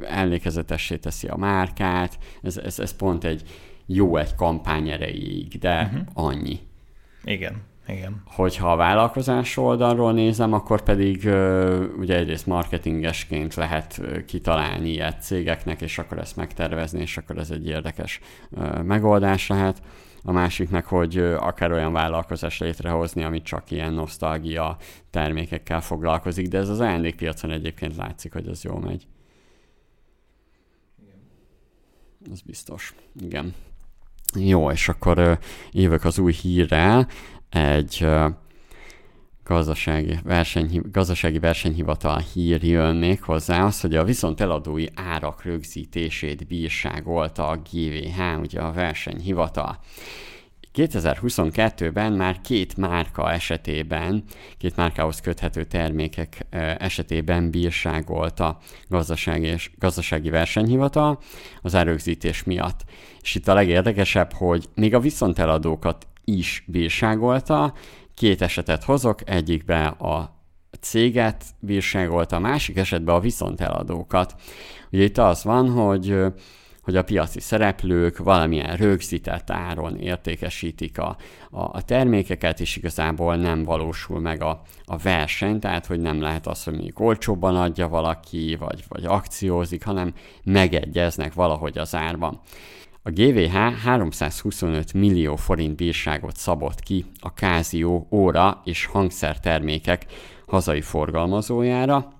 [0.00, 3.42] emlékezetessé teszi a márkát, ez, ez, ez pont egy
[3.86, 6.26] jó egy kampány erejéig, de uh-huh.
[6.26, 6.58] annyi.
[7.24, 7.62] Igen.
[7.86, 8.22] Igen.
[8.26, 11.16] Hogyha a vállalkozás oldalról nézem, akkor pedig
[11.98, 17.66] ugye egyrészt marketingesként lehet kitalálni ilyet cégeknek, és akkor ezt megtervezni, és akkor ez egy
[17.66, 18.20] érdekes
[18.82, 19.82] megoldás lehet.
[20.22, 24.76] A másik meg, hogy akár olyan vállalkozás létrehozni, amit csak ilyen nosztalgia
[25.10, 29.06] termékekkel foglalkozik, de ez az ajándékpiacon egyébként látszik, hogy ez jól megy.
[32.32, 32.94] Ez biztos.
[33.20, 33.54] Igen.
[34.34, 35.38] Jó, és akkor
[35.70, 37.08] jövök az új hírrel.
[37.48, 38.06] Egy
[39.44, 46.46] gazdasági, verseny, gazdasági versenyhivatal hír jön még hozzá, az, hogy a viszont eladói árak rögzítését
[46.46, 49.78] bírságolta a GVH, ugye a versenyhivatal.
[50.76, 54.24] 2022-ben már két márka esetében,
[54.58, 56.46] két márkához köthető termékek
[56.78, 58.58] esetében bírságolta
[58.88, 61.18] gazdasági, és gazdasági versenyhivatal
[61.62, 62.84] az árögzítés miatt.
[63.20, 67.74] És itt a legérdekesebb, hogy még a viszonteladókat is bírságolta,
[68.14, 70.34] két esetet hozok, egyikbe a
[70.80, 74.34] céget bírságolta, a másik esetben a viszonteladókat.
[74.90, 76.16] Ugye itt az van, hogy
[76.86, 81.16] hogy a piaci szereplők valamilyen rögzített áron értékesítik a,
[81.50, 86.46] a, a termékeket, és igazából nem valósul meg a, a verseny, tehát hogy nem lehet
[86.46, 90.12] az, hogy mondjuk olcsóbban adja valaki, vagy, vagy akciózik, hanem
[90.44, 92.40] megegyeznek valahogy az árban.
[93.02, 93.52] A GVH
[93.84, 100.06] 325 millió forint bírságot szabott ki a Casio óra és hangszertermékek
[100.46, 102.15] hazai forgalmazójára,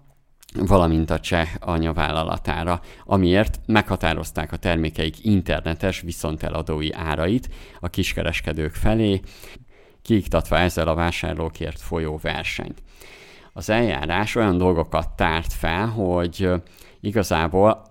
[0.59, 7.49] valamint a cseh anyavállalatára, amiért meghatározták a termékeik internetes viszonteladói árait
[7.81, 9.21] a kiskereskedők felé,
[10.03, 12.83] kiiktatva ezzel a vásárlókért folyó versenyt.
[13.53, 16.51] Az eljárás olyan dolgokat tárt fel, hogy
[17.01, 17.83] igazából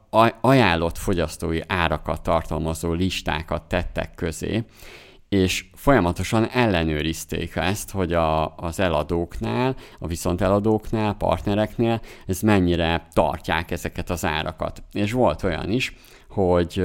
[0.42, 4.64] ajánlott fogyasztói árakat tartalmazó listákat tettek közé,
[5.30, 13.72] és folyamatosan ellenőrizték ezt, hogy a, az eladóknál, a viszont eladóknál, partnereknél ez mennyire tartják
[13.72, 14.84] ezeket az árakat.
[14.92, 15.96] És volt olyan is,
[16.30, 16.84] hogy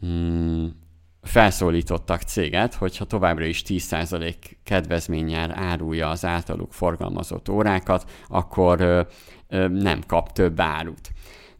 [0.00, 0.78] hmm,
[1.22, 4.34] felszólítottak céget, hogyha továbbra is 10%
[4.64, 9.00] kedvezménnyel árulja az általuk forgalmazott órákat, akkor ö,
[9.48, 11.10] ö, nem kap több árut.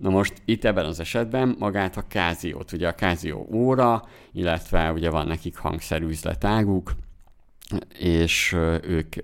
[0.00, 5.10] Na most itt ebben az esetben magát a káziót, ugye a kázió óra, illetve ugye
[5.10, 6.92] van nekik hangszerüzletáguk,
[7.98, 9.14] és ők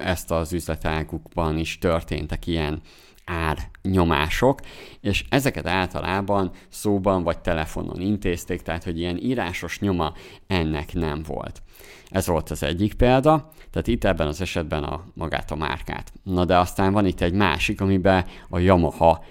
[0.00, 2.80] ezt az üzletágukban is történtek ilyen
[3.24, 4.60] árnyomások,
[5.00, 10.12] és ezeket általában szóban vagy telefonon intézték, tehát hogy ilyen írásos nyoma
[10.46, 11.62] ennek nem volt.
[12.08, 16.12] Ez volt az egyik példa, tehát itt ebben az esetben a magát a márkát.
[16.22, 19.24] Na de aztán van itt egy másik, amiben a Yamaha,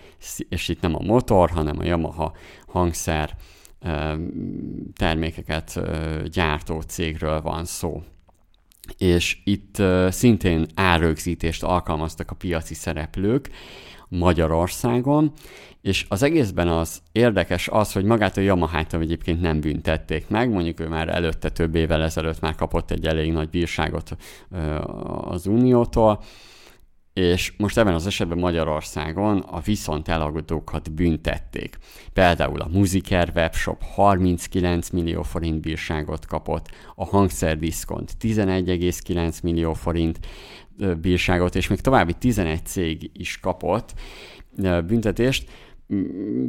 [0.49, 2.33] és itt nem a motor, hanem a Yamaha
[2.67, 3.35] hangszer
[4.95, 5.79] termékeket
[6.31, 8.03] gyártó cégről van szó.
[8.97, 13.49] És itt szintén árrögzítést alkalmaztak a piaci szereplők,
[14.09, 15.31] Magyarországon,
[15.81, 20.79] és az egészben az érdekes az, hogy magát a Yamaha-t egyébként nem büntették meg, mondjuk
[20.79, 24.17] ő már előtte több évvel ezelőtt már kapott egy elég nagy bírságot
[25.21, 26.23] az Uniótól,
[27.13, 31.77] és most ebben az esetben Magyarországon a viszont elagadókat büntették.
[32.13, 40.19] Például a Musiker webshop 39 millió forint bírságot kapott, a hangszerdiszkont 11,9 millió forint
[41.01, 43.93] bírságot, és még további 11 cég is kapott
[44.85, 45.49] büntetést,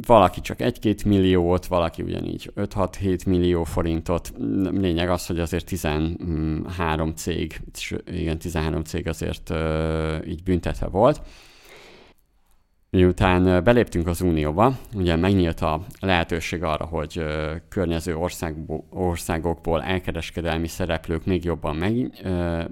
[0.07, 4.33] valaki csak 1-2 milliót, valaki ugyanígy 5-6-7 millió forintot.
[4.71, 7.61] Lényeg az, hogy azért 13 cég,
[8.05, 9.53] igen, 13 cég azért
[10.27, 11.21] így büntetve volt.
[12.89, 17.23] Miután beléptünk az Unióba, ugye megnyílt a lehetőség arra, hogy
[17.69, 18.17] környező
[18.89, 22.11] országokból elkereskedelmi szereplők még jobban meg,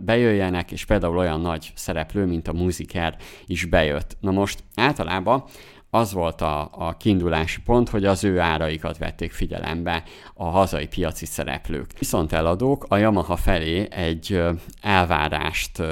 [0.05, 4.17] bejöjjenek, és például olyan nagy szereplő, mint a Musiker is bejött.
[4.19, 5.43] Na most általában
[5.89, 11.25] az volt a, a kiindulási pont, hogy az ő áraikat vették figyelembe a hazai piaci
[11.25, 11.91] szereplők.
[11.99, 14.41] Viszont eladók a Yamaha felé egy
[14.82, 15.84] elvárást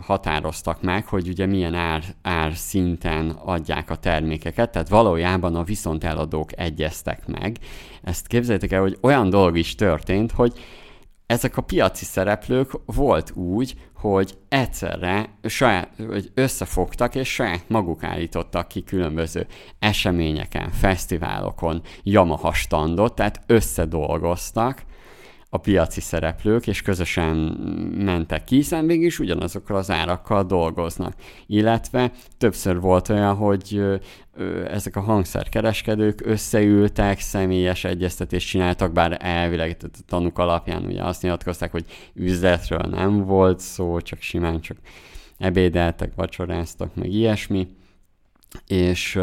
[0.00, 6.04] határoztak meg, hogy ugye milyen ár, ár szinten adják a termékeket, tehát valójában a viszont
[6.04, 7.56] eladók egyeztek meg.
[8.02, 10.52] Ezt képzeljétek el, hogy olyan dolog is történt, hogy
[11.30, 18.68] ezek a piaci szereplők volt úgy, hogy egyszerre saját, hogy összefogtak, és saját maguk állítottak
[18.68, 19.46] ki különböző
[19.78, 24.82] eseményeken, fesztiválokon Yamaha standot, tehát összedolgoztak,
[25.52, 27.36] a piaci szereplők, és közösen
[27.94, 31.14] mentek ki, hiszen végig ugyanazokkal az árakkal dolgoznak.
[31.46, 33.82] Illetve többször volt olyan, hogy
[34.70, 41.70] ezek a hangszerkereskedők összeültek, személyes egyeztetést csináltak, bár elvileg a tanuk alapján ugye azt nyilatkozták,
[41.70, 41.84] hogy
[42.14, 44.76] üzletről nem volt szó, csak simán csak
[45.38, 47.68] ebédeltek, vacsoráztak, meg ilyesmi,
[48.66, 49.18] és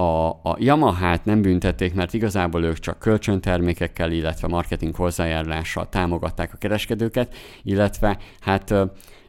[0.00, 6.56] a, a Yamaha-t nem büntették, mert igazából ők csak kölcsöntermékekkel, illetve marketing hozzájárulással támogatták a
[6.56, 8.84] kereskedőket, illetve hát ö,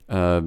[0.08, 0.38] ö,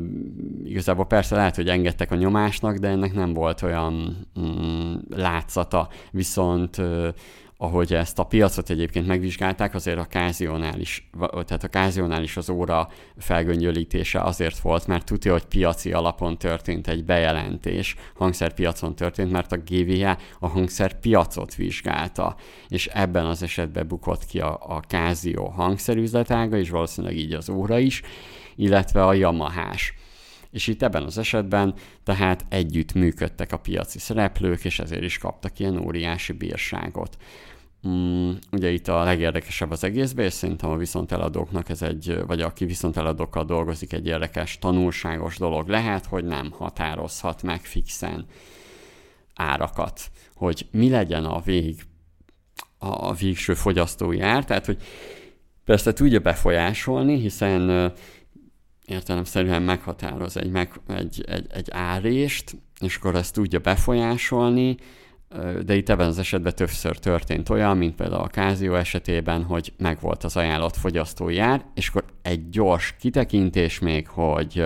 [0.64, 6.78] igazából persze lehet, hogy engedtek a nyomásnak, de ennek nem volt olyan mm, látszata, viszont
[6.78, 7.08] ö,
[7.56, 12.50] ahogy ezt a piacot egyébként megvizsgálták, azért a káziónál is, tehát a káziónál is az
[12.50, 19.52] óra felgöngyölítése azért volt, mert tudja, hogy piaci alapon történt egy bejelentés, hangszerpiacon történt, mert
[19.52, 20.06] a GVH
[20.38, 22.36] a hangszerpiacot vizsgálta,
[22.68, 27.78] és ebben az esetben bukott ki a, a kázió hangszerüzletága, és valószínűleg így az óra
[27.78, 28.02] is,
[28.56, 29.94] illetve a Yamahás.
[30.54, 35.58] És itt ebben az esetben tehát együtt működtek a piaci szereplők, és ezért is kaptak
[35.58, 37.16] ilyen óriási bírságot.
[37.88, 42.64] Mm, ugye itt a legérdekesebb az egészben, és szerintem a viszonteladóknak ez egy, vagy aki
[42.64, 48.26] viszonteladókkal dolgozik, egy érdekes tanulságos dolog lehet, hogy nem határozhat meg fixen
[49.34, 51.82] árakat, hogy mi legyen a vég,
[52.78, 54.82] a végső fogyasztói ár, tehát hogy
[55.64, 57.92] persze tudja befolyásolni, hiszen
[58.86, 64.76] értelemszerűen meghatároz egy, meg, egy, egy, egy árést, és akkor ezt tudja befolyásolni,
[65.64, 70.24] de itt ebben az esetben többször történt olyan, mint például a Kázió esetében, hogy megvolt
[70.24, 74.64] az ajánlott fogyasztói ár, és akkor egy gyors kitekintés még, hogy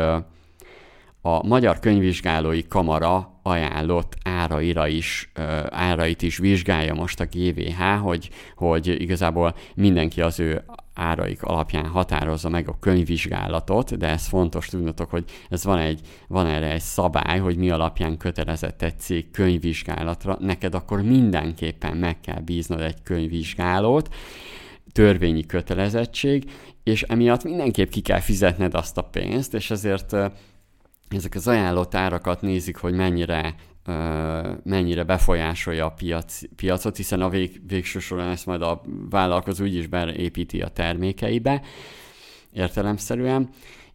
[1.22, 5.32] a Magyar Könyvvizsgálói Kamara ajánlott áraira is,
[5.70, 10.64] árait is vizsgálja most a GVH, hogy, hogy igazából mindenki az ő
[10.98, 16.46] áraik alapján határozza meg a könyvvizsgálatot, de ez fontos tudnotok, hogy ez van, egy, van
[16.46, 22.40] erre egy szabály, hogy mi alapján kötelezett egy cég könyvvizsgálatra, neked akkor mindenképpen meg kell
[22.40, 24.14] bíznod egy könyvvizsgálót,
[24.92, 26.50] törvényi kötelezettség,
[26.82, 30.16] és emiatt mindenképp ki kell fizetned azt a pénzt, és ezért
[31.08, 33.54] ezek az ajánlott árakat nézik, hogy mennyire
[34.62, 39.86] mennyire befolyásolja a piac, piacot, hiszen a vég, végső soron ezt majd a vállalkozó úgyis
[39.86, 41.62] beépíti a termékeibe
[42.52, 43.48] értelemszerűen,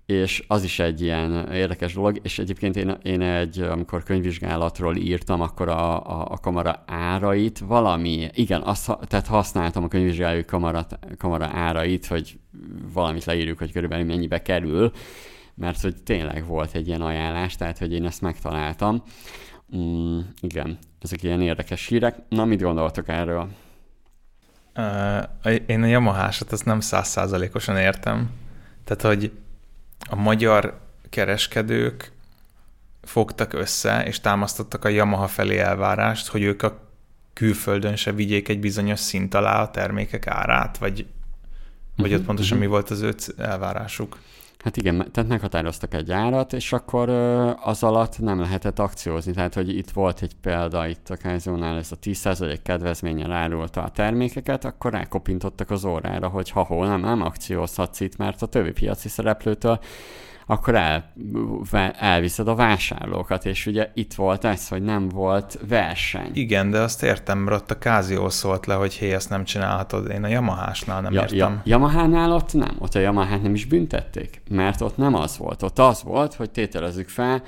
[0.06, 5.42] és az is egy ilyen érdekes dolog, és egyébként én, én egy, amikor könyvvizsgálatról írtam,
[5.42, 10.86] akkor a, a, a kamara árait valami, igen, azt, tehát használtam a könyvvizsgálói kamara,
[11.18, 12.40] kamara árait, hogy
[12.94, 14.92] valamit leírjuk, hogy körülbelül mennyibe kerül,
[15.56, 19.04] mert hogy tényleg volt egy ilyen ajánlás, tehát hogy én ezt megtaláltam.
[19.76, 22.18] Mm, igen, ezek ilyen érdekes hírek.
[22.30, 23.50] Na, mit gondoltok erről?
[24.76, 28.30] Uh, én a Yamaha-sat azt nem százszázalékosan értem.
[28.84, 29.32] Tehát, hogy
[30.10, 32.12] a magyar kereskedők
[33.02, 36.92] fogtak össze, és támasztottak a Yamaha felé elvárást, hogy ők a
[37.34, 41.06] külföldön se vigyék egy bizonyos szint alá a termékek árát, vagy,
[41.96, 42.70] vagy uh-huh, ott pontosan uh-huh.
[42.70, 44.20] mi volt az ő elvárásuk?
[44.64, 47.10] Hát igen, tehát meghatároztak egy árat, és akkor
[47.64, 49.34] az alatt nem lehetett akciózni.
[49.34, 53.90] Tehát, hogy itt volt egy példa, itt a Kázónál ez a 10% kedvezményen árulta a
[53.90, 58.72] termékeket, akkor rákopintottak az órára, hogy ha hol nem, nem akciózhatsz itt, mert a többi
[58.72, 59.80] piaci szereplőtől
[60.46, 61.14] akkor el,
[62.00, 66.30] elviszed a vásárlókat, és ugye itt volt ez, hogy nem volt verseny.
[66.34, 70.10] Igen, de azt értem, mert ott a Kázió szólt le, hogy hé, ezt nem csinálhatod.
[70.10, 71.38] Én a Yamahásnál nem ja, értem.
[71.38, 75.64] Ja, Yamahánál ott nem, ott a Yamahát nem is büntették, mert ott nem az volt.
[75.64, 77.44] Ott az volt, hogy tételezzük fel,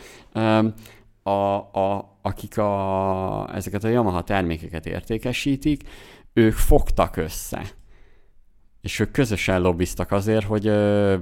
[1.23, 5.83] a, a, akik a, ezeket a Yamaha termékeket értékesítik,
[6.33, 7.61] ők fogtak össze
[8.85, 11.15] és ők közösen lobbiztak azért, hogy ö,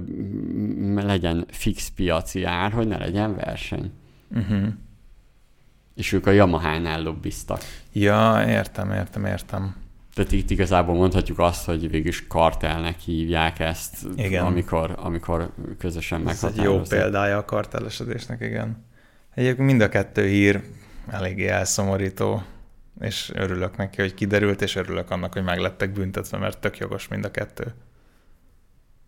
[0.94, 3.92] legyen fix piaci ár, hogy ne legyen verseny.
[4.34, 4.66] Uh-huh.
[5.94, 7.60] És ők a Yamaha-nál lobbiztak.
[7.92, 9.76] Ja, értem, értem, értem.
[10.14, 14.44] Tehát itt igazából mondhatjuk azt, hogy végülis kartelnek hívják ezt, igen.
[14.44, 16.62] Amikor, amikor közösen meghatározik.
[16.62, 18.84] Ez egy jó példája a kartellesedésnek, igen.
[19.34, 20.62] Egyébként mind a kettő hír
[21.10, 22.42] eléggé elszomorító
[23.00, 27.24] és örülök neki, hogy kiderült, és örülök annak, hogy meglettek büntetve, mert tök jogos mind
[27.24, 27.74] a kettő.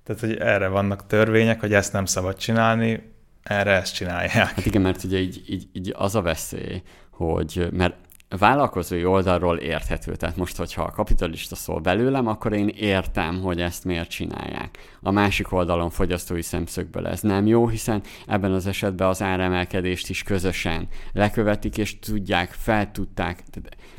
[0.05, 3.13] Tehát, hogy erre vannak törvények, hogy ezt nem szabad csinálni,
[3.43, 4.31] erre ezt csinálják.
[4.31, 7.95] Hát igen, mert ugye így, így, így az a veszély, hogy mert
[8.29, 10.17] vállalkozói oldalról érthető.
[10.17, 14.99] Tehát most, hogyha a kapitalista szól belőlem, akkor én értem, hogy ezt miért csinálják.
[15.01, 20.23] A másik oldalon fogyasztói szemszögből ez nem jó, hiszen ebben az esetben az áremelkedést is
[20.23, 23.43] közösen lekövetik, és tudják, fel tudták.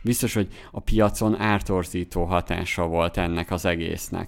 [0.02, 4.28] Biztos, hogy a piacon ártorzító hatása volt ennek az egésznek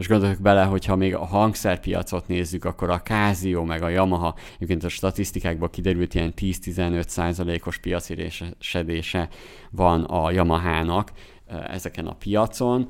[0.00, 4.84] És gondolok bele, hogyha még a hangszerpiacot nézzük, akkor a Casio meg a Yamaha, egyébként
[4.84, 9.28] a statisztikákból kiderült ilyen 10-15 százalékos piaci résedése
[9.70, 11.12] van a Yamahának
[11.66, 12.88] ezeken a piacon,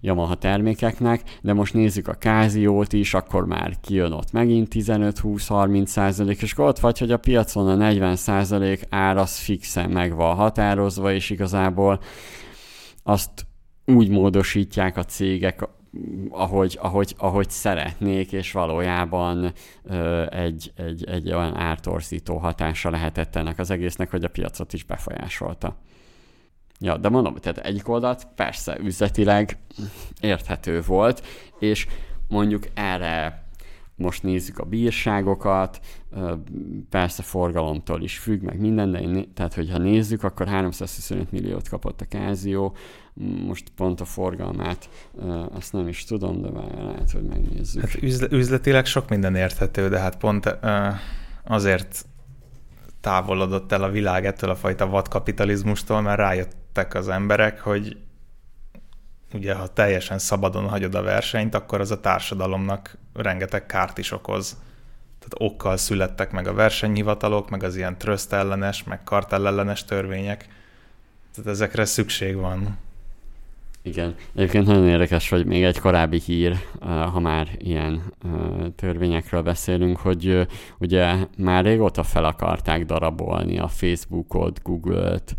[0.00, 6.42] Yamaha termékeknek, de most nézzük a Casio-t is, akkor már kijön ott megint 15-20-30 százalék,
[6.42, 11.12] és ott vagy, hogy a piacon a 40 százalék ár az fixen meg van határozva,
[11.12, 12.00] és igazából
[13.02, 13.46] azt
[13.84, 15.68] úgy módosítják a cégek,
[16.30, 23.58] ahogy, ahogy, ahogy szeretnék, és valójában ö, egy, egy, egy olyan ártorzító hatása lehetett ennek
[23.58, 25.76] az egésznek, hogy a piacot is befolyásolta.
[26.78, 29.58] Ja, de mondom, tehát egyik oldalt persze üzletileg
[30.20, 31.26] érthető volt,
[31.58, 31.86] és
[32.28, 33.48] mondjuk erre
[34.00, 35.80] most nézzük a bírságokat,
[36.90, 42.00] persze forgalomtól is függ, meg minden, de én, tehát hogyha nézzük, akkor 325 milliót kapott
[42.00, 42.74] a Kázió,
[43.46, 44.88] most pont a forgalmát,
[45.52, 46.48] azt nem is tudom, de
[46.82, 47.80] lehet, hogy megnézzük.
[47.80, 48.02] Hát
[48.32, 50.58] üzletileg sok minden érthető, de hát pont
[51.44, 52.04] azért
[53.00, 57.96] távolodott el a világ ettől a fajta vadkapitalizmustól, mert rájöttek az emberek, hogy
[59.32, 64.56] ugye ha teljesen szabadon hagyod a versenyt, akkor az a társadalomnak rengeteg kárt is okoz.
[65.18, 70.48] Tehát okkal születtek meg a versenyhivatalok, meg az ilyen tröszt ellenes, meg kartellellenes törvények.
[71.34, 72.78] Tehát ezekre szükség van.
[73.82, 78.02] Igen, egyébként nagyon érdekes, hogy még egy korábbi hír, ha már ilyen
[78.76, 80.46] törvényekről beszélünk, hogy
[80.78, 85.34] ugye már régóta fel akarták darabolni a Facebookot, Google-t,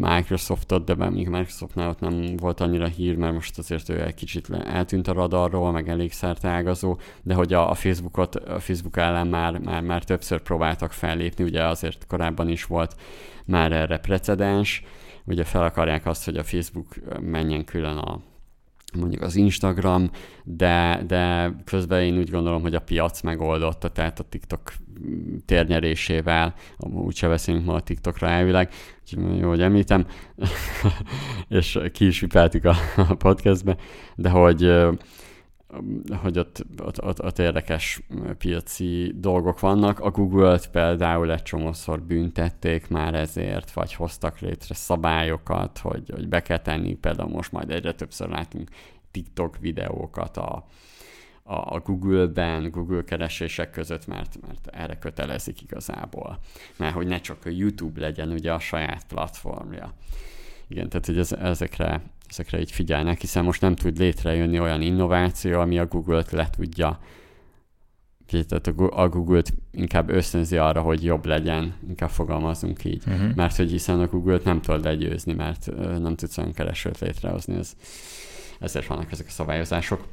[0.00, 4.50] Microsoftot, de még Microsoftnál ott nem volt annyira hír, mert most azért ő egy kicsit
[4.50, 6.12] eltűnt a radarról, meg elég
[6.42, 11.44] ágazó, de hogy a, a Facebookot, a Facebook ellen már, már, már többször próbáltak fellépni,
[11.44, 12.96] ugye azért korábban is volt
[13.44, 14.82] már erre precedens,
[15.24, 18.20] ugye fel akarják azt, hogy a Facebook menjen külön a
[18.98, 20.10] mondjuk az Instagram,
[20.44, 24.72] de, de közben én úgy gondolom, hogy a piac megoldotta, tehát a TikTok
[25.46, 28.70] térnyerésével, úgyse beszélünk ma a TikTokra elvileg,
[29.00, 30.06] úgyhogy jó, hogy említem,
[31.48, 33.76] és ki is a, a podcastbe,
[34.16, 34.72] de hogy
[36.22, 38.02] hogy ott, ott, ott, ott érdekes
[38.38, 40.00] piaci dolgok vannak.
[40.00, 46.42] A Google-t például egy csomószor büntették már ezért, vagy hoztak létre szabályokat, hogy, hogy be
[46.42, 48.70] kell tenni, például most majd egyre többször látunk
[49.10, 50.66] TikTok videókat a,
[51.42, 56.38] a, Google-ben, Google keresések között, mert, mert erre kötelezik igazából.
[56.76, 59.92] Mert hogy ne csak a YouTube legyen ugye a saját platformja.
[60.68, 62.02] Igen, tehát hogy ez, ezekre
[62.32, 66.98] ezekre így figyelnek, hiszen most nem tud létrejönni olyan innováció, ami a Google-t le tudja
[68.40, 73.34] tehát a Google-t inkább ösztönzi arra, hogy jobb legyen, inkább fogalmazunk így, uh-huh.
[73.34, 75.66] mert hogy hiszen a Google-t nem tudod legyőzni, mert
[75.98, 77.72] nem tudsz olyan keresőt létrehozni, ez,
[78.60, 80.06] ezért vannak ezek a szabályozások.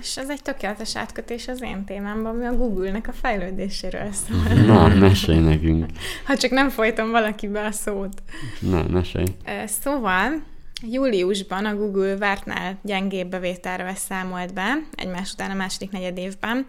[0.00, 4.54] És ez egy tökéletes átkötés az én témámban, ami a Google-nek a fejlődéséről szól.
[4.74, 5.86] Na, mesélj nekünk.
[6.24, 8.22] Ha csak nem folytom valakibe a szót.
[8.60, 9.26] Na, mesélj.
[9.66, 10.42] Szóval
[10.82, 16.66] Júliusban a Google vártnál gyengébb bevételre számolt be, egymás után a második negyed évben.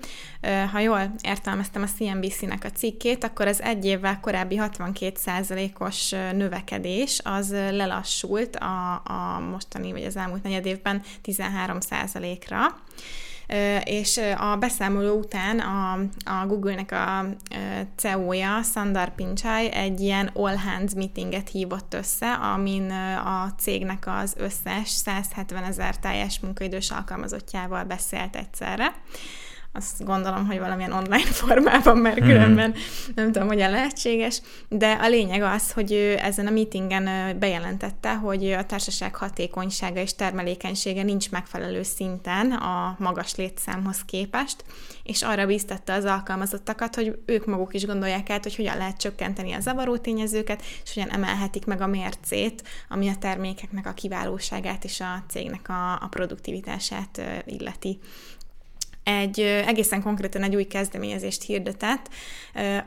[0.72, 7.52] Ha jól értelmeztem a CNBC-nek a cikkét, akkor az egy évvel korábbi 62%-os növekedés az
[7.52, 12.80] lelassult a, a mostani vagy az elmúlt negyed évben 13%-ra
[13.84, 15.92] és a beszámoló után a,
[16.32, 17.26] a Google-nek a
[17.96, 22.92] CEO-ja, Sundar Pichai egy ilyen all hands meetinget hívott össze, amin
[23.26, 28.94] a cégnek az összes 170 ezer teljes munkaidős alkalmazottjával beszélt egyszerre
[29.74, 32.28] azt gondolom, hogy valamilyen online formában, mert mhm.
[32.28, 33.12] különben mm.
[33.16, 38.52] nem tudom, hogyan lehetséges, de a lényeg az, hogy ő ezen a meetingen bejelentette, hogy
[38.52, 44.64] a társaság hatékonysága és termelékenysége nincs megfelelő szinten a magas létszámhoz képest,
[45.04, 49.54] és arra bíztatta az alkalmazottakat, hogy ők maguk is gondolják át, hogy hogyan lehet csökkenteni
[49.54, 55.00] a zavaró tényezőket, és hogyan emelhetik meg a mércét, ami a termékeknek a kiválóságát és
[55.00, 58.00] a cégnek a, a produktivitását illeti
[59.04, 62.10] egy egészen konkrétan egy új kezdeményezést hirdetett,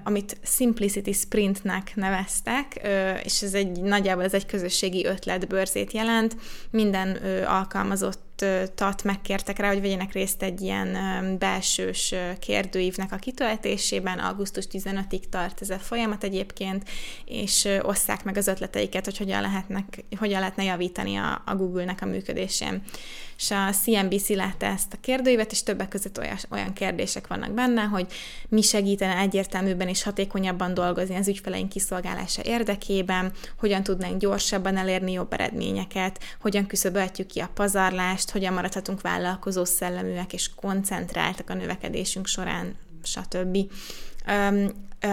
[0.05, 2.89] amit Simplicity Sprintnek neveztek,
[3.25, 6.37] és ez egy nagyjából ez egy közösségi ötletbörzét jelent.
[6.71, 8.45] Minden alkalmazott
[8.75, 10.97] tat megkértek rá, hogy vegyenek részt egy ilyen
[11.39, 14.19] belsős kérdőívnek a kitöltésében.
[14.19, 16.89] Augusztus 15-ig tart ez a folyamat egyébként,
[17.25, 22.07] és osszák meg az ötleteiket, hogy hogyan, lehetnek, hogyan lehetne javítani a, a Google-nek a
[22.07, 22.83] működésén
[23.37, 26.21] és a CNBC látta ezt a kérdőívet, és többek között
[26.51, 28.07] olyan, kérdések vannak benne, hogy
[28.49, 35.33] mi segítene egyértelműbben és hatékonyabban dolgozni az ügyfeleink kiszolgálása érdekében, hogyan tudnánk gyorsabban elérni jobb
[35.33, 42.77] eredményeket, hogyan küszöböltjük ki a pazarlást, hogyan maradhatunk vállalkozó szelleműek és koncentráltak a növekedésünk során,
[43.03, 43.59] stb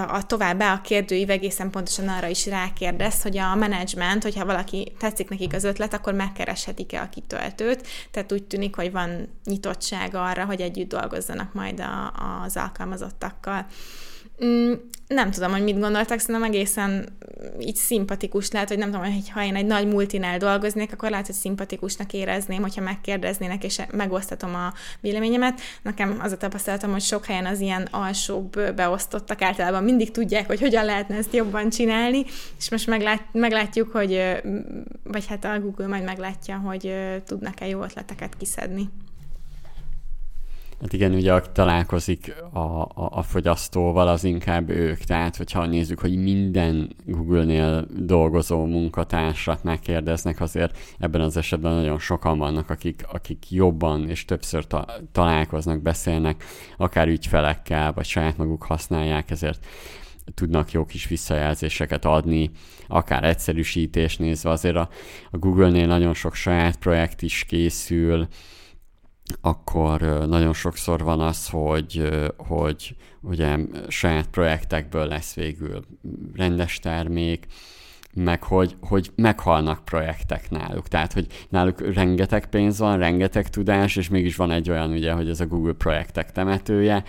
[0.07, 5.30] a továbbá a kérdőív egészen pontosan arra is rákérdez, hogy a menedzsment, hogyha valaki tetszik
[5.30, 7.88] nekik az ötlet, akkor megkereshetik-e a kitöltőt.
[8.12, 13.66] Tehát úgy tűnik, hogy van nyitottság arra, hogy együtt dolgozzanak majd a, az alkalmazottakkal.
[14.45, 14.73] Mm,
[15.07, 17.09] nem tudom, hogy mit gondoltak, szerintem egészen
[17.59, 21.25] így szimpatikus lehet, hogy nem tudom, hogy ha én egy nagy multinál dolgoznék, akkor lehet,
[21.25, 25.61] hogy szimpatikusnak érezném, hogyha megkérdeznének, és megosztatom a véleményemet.
[25.81, 30.59] Nekem az a tapasztalatom, hogy sok helyen az ilyen alsóbb beosztottak általában mindig tudják, hogy
[30.59, 32.25] hogyan lehetne ezt jobban csinálni,
[32.57, 34.21] és most meglát, meglátjuk, hogy,
[35.03, 36.93] vagy hát a Google majd meglátja, hogy
[37.25, 38.89] tudnak-e jó ötleteket kiszedni.
[40.82, 44.97] Hát igen, ugye aki találkozik a, a, a fogyasztóval, az inkább ők.
[44.97, 52.38] Tehát, hogyha nézzük, hogy minden Google-nél dolgozó munkatársat megkérdeznek, azért ebben az esetben nagyon sokan
[52.38, 56.43] vannak, akik, akik jobban és többször ta, találkoznak, beszélnek,
[56.77, 59.65] akár ügyfelekkel, vagy saját maguk használják, ezért
[60.34, 62.51] tudnak jó kis visszajelzéseket adni,
[62.88, 64.49] akár egyszerűsítés nézve.
[64.49, 64.89] Azért a,
[65.32, 68.27] a Google-nél nagyon sok saját projekt is készül,
[69.41, 73.57] akkor nagyon sokszor van az, hogy, hogy ugye
[73.88, 75.86] saját projektekből lesz végül
[76.34, 77.47] rendes termék,
[78.13, 80.88] meg hogy, hogy meghalnak projektek náluk.
[80.88, 85.30] Tehát, hogy náluk rengeteg pénz van, rengeteg tudás, és mégis van egy olyan, ugye, hogy
[85.30, 87.03] ez a Google projektek temetője,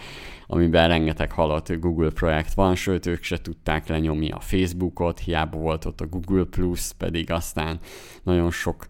[0.47, 5.85] amiben rengeteg halott Google projekt van, sőt, ők se tudták lenyomni a Facebookot, hiába volt
[5.85, 7.79] ott a Google Plus, pedig aztán
[8.23, 8.87] nagyon sok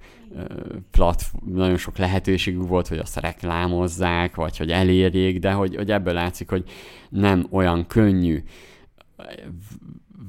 [0.91, 6.15] platform, nagyon sok lehetőségük volt, hogy azt reklámozzák, vagy hogy elérjék, de hogy, hogy ebből
[6.15, 6.65] látszik, hogy
[7.09, 8.43] nem olyan könnyű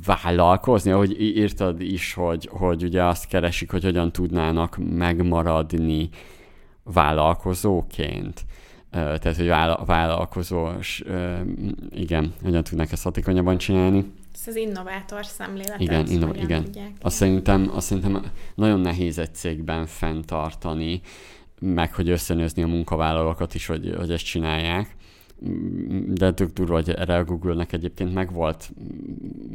[0.06, 6.10] vállalkozni, ahogy írtad is, hogy, hogy ugye azt keresik, hogy hogyan tudnának megmaradni
[6.84, 8.46] vállalkozóként.
[8.92, 9.48] Tehát, hogy
[9.86, 11.04] vállalkozós,
[11.90, 14.12] igen, hogyan tudnak ezt hatékonyabban csinálni.
[14.34, 15.80] Ez az innovátor szemlélet.
[15.80, 16.68] Igen, inno- igen.
[17.02, 21.02] Azt szerintem, azt szerintem nagyon nehéz egy cégben fenntartani,
[21.60, 24.96] meg hogy összenőzni a munkavállalókat is, hogy, hogy ezt csinálják
[26.08, 28.72] de tök durva, hogy erre a Google-nek egyébként megvolt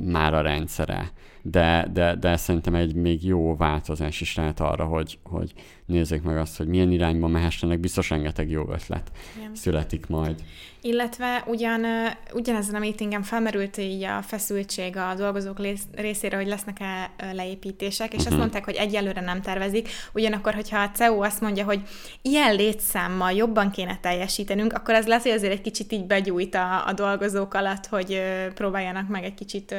[0.05, 1.12] már a rendszere,
[1.43, 5.53] de, de, de szerintem egy még jó változás is lehet arra, hogy, hogy
[5.87, 9.55] nézzék meg azt, hogy milyen irányba mehessenek, biztos rengeteg jó ötlet Igen.
[9.55, 10.43] születik majd.
[10.81, 11.85] Illetve ugyan,
[12.33, 15.61] ugyanezen a meetingen felmerült így a feszültség a dolgozók
[15.95, 18.39] részére, hogy lesznek-e leépítések, és azt mhm.
[18.39, 19.89] mondták, hogy egyelőre nem tervezik.
[20.12, 21.81] Ugyanakkor, hogyha a CEO azt mondja, hogy
[22.22, 26.87] ilyen létszámmal jobban kéne teljesítenünk, akkor az lesz, hogy azért egy kicsit így begyújt a,
[26.87, 28.22] a dolgozók alatt, hogy
[28.55, 29.74] próbáljanak meg egy kicsit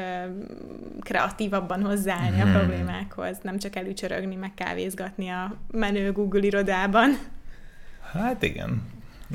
[1.02, 2.42] kreatívabban hozzáállni uh-huh.
[2.42, 2.58] a mhm.
[2.58, 7.18] problémákhoz, nem csak előcsörögni, meg kávézgatni a menő Google irodában.
[8.14, 8.82] Hát igen,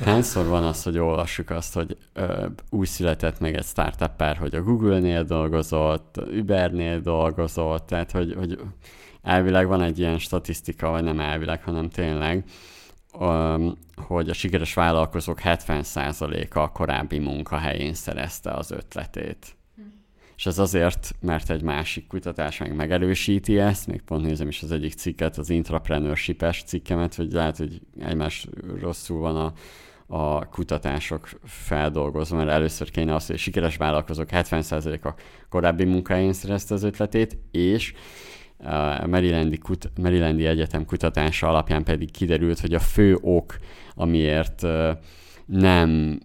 [0.01, 4.63] Hányszor van az, hogy olvassuk azt, hogy ö, úgy született meg egy startup hogy a
[4.63, 8.61] Google-nél dolgozott, Uber-nél dolgozott, tehát hogy, hogy
[9.23, 12.45] elvileg van egy ilyen statisztika, vagy nem elvileg, hanem tényleg,
[13.19, 19.57] ö, hogy a sikeres vállalkozók 70%-a a korábbi munkahelyén szerezte az ötletét.
[20.37, 24.73] És ez azért, mert egy másik kutatás meg megerősíti ezt, még pont nézem is az
[24.73, 28.47] egyik cikket, az intrapreneurship-es cikkemet, hogy lehet, hogy egymás
[28.81, 29.53] rosszul van a,
[30.07, 35.15] a kutatások feldolgozva, mert először kéne azt, hogy sikeres vállalkozók 70%-a
[35.49, 37.95] korábbi munkáján szerezte az ötletét, és
[38.59, 43.57] a Marylandi, kut- Marylandi Egyetem kutatása alapján pedig kiderült, hogy a fő ok,
[43.95, 44.63] amiért
[45.47, 46.19] nem,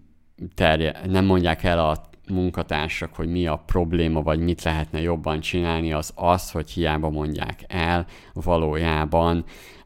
[0.53, 5.93] terje, nem mondják el a munkatársak, hogy mi a probléma, vagy mit lehetne jobban csinálni,
[5.93, 9.43] az az, hogy hiába mondják el, valójában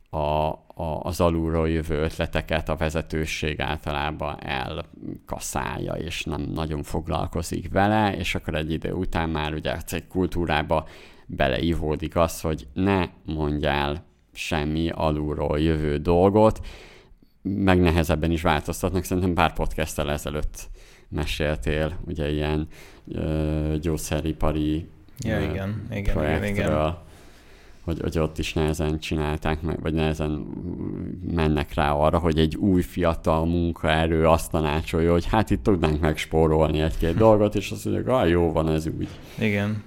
[0.09, 8.17] a, a, az alulról jövő ötleteket a vezetőség általában elkaszálja, és nem nagyon foglalkozik vele,
[8.17, 10.87] és akkor egy idő után már ugye egy kultúrába
[11.25, 16.59] beleivódik az, hogy ne mondjál semmi alulról jövő dolgot,
[17.41, 20.69] meg nehezebben is változtatnak, szerintem pár podcasttel ezelőtt
[21.13, 22.67] meséltél, ugye ilyen
[23.11, 24.87] ö, gyógyszeripari
[25.19, 26.97] ja, ö, igen, igen, projektről, igen, igen.
[27.83, 30.31] Hogy, hogy ott is nehezen csinálták meg, vagy nehezen
[31.31, 36.81] mennek rá arra, hogy egy új fiatal munkaerő azt tanácsolja, hogy hát itt tudnánk megspórolni
[36.81, 39.07] egy-két dolgot, és azt mondják, ah, jó van ez úgy.
[39.39, 39.83] Igen.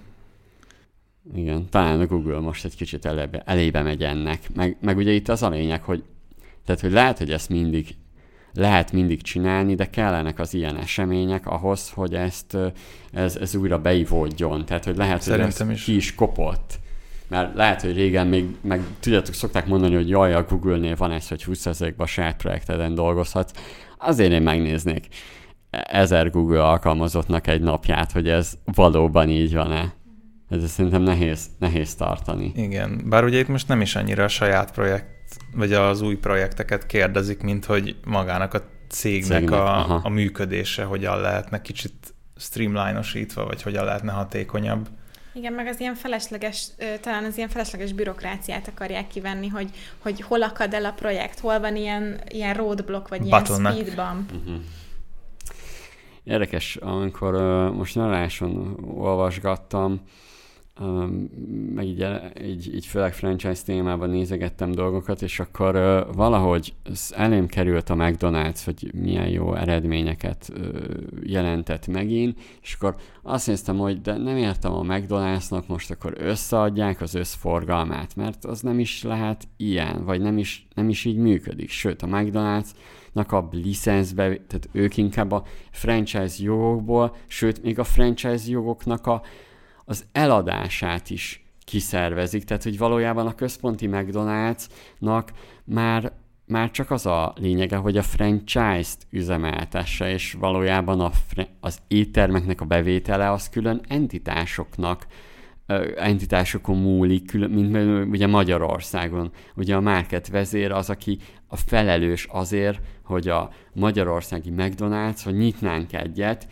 [1.34, 4.54] Igen, talán a Google most egy kicsit elébe, elébe megy ennek.
[4.54, 6.02] Meg, meg ugye itt az a lényeg, hogy
[6.64, 7.96] tehát, hogy lehet, hogy ezt mindig
[8.56, 12.56] lehet mindig csinálni, de kellenek az ilyen események ahhoz, hogy ezt
[13.12, 14.64] ez, ez újra beivódjon.
[14.64, 15.84] Tehát, hogy lehet, Szerintem hogy ez is.
[15.84, 16.78] ki is kopott.
[17.28, 21.28] mert lehet, hogy régen még, meg tudjátok, szokták mondani, hogy jaj, a Google-nél van ez,
[21.28, 23.52] hogy 20%-ban saját projekteden dolgozhatsz.
[23.98, 25.06] Azért én megnéznék
[25.70, 29.94] ezer Google alkalmazottnak egy napját, hogy ez valóban így van-e.
[30.50, 32.52] Ez szerintem nehéz, nehéz tartani.
[32.54, 35.06] Igen, bár ugye itt most nem is annyira a saját projekt,
[35.54, 41.20] vagy az új projekteket kérdezik, mint hogy magának a cégnek, cégnek a, a működése hogyan
[41.20, 44.88] lehetne kicsit streamlinosítva, vagy hogyan lehetne hatékonyabb.
[45.36, 46.68] Igen, meg az ilyen felesleges,
[47.00, 51.60] talán az ilyen felesleges bürokráciát akarják kivenni, hogy, hogy hol akad el a projekt, hol
[51.60, 53.74] van ilyen, ilyen roadblock, vagy Bottleneck.
[53.74, 54.32] ilyen speed bump.
[54.32, 54.62] Uh-huh.
[56.24, 60.00] Érdekes, amikor uh, most naráson olvasgattam,
[61.74, 62.06] meg így,
[62.44, 66.74] így, így főleg franchise témában nézegettem dolgokat, és akkor uh, valahogy
[67.10, 70.76] elém került a McDonald's, hogy milyen jó eredményeket uh,
[71.22, 77.00] jelentett megint, és akkor azt néztem, hogy de nem értem a McDonald'snak most akkor összeadják
[77.00, 81.70] az összforgalmát, mert az nem is lehet ilyen, vagy nem is, nem is így működik.
[81.70, 82.68] Sőt, a McDonald's
[83.14, 89.22] a licenszbe, tehát ők inkább a franchise jogokból, sőt, még a franchise jogoknak a
[89.88, 95.28] az eladását is kiszervezik, tehát hogy valójában a központi McDonald'snak
[95.64, 96.12] már
[96.46, 101.10] már csak az a lényege, hogy a franchise-t üzemeltesse, és valójában a,
[101.60, 105.06] az éttermeknek a bevétele az külön entitásoknak,
[105.96, 109.30] entitásokon múlik, külön, mint ugye Magyarországon.
[109.56, 115.92] Ugye a market vezér az, aki a felelős azért, hogy a magyarországi McDonald's, hogy nyitnánk
[115.92, 116.48] egyet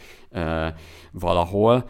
[1.11, 1.89] valahol,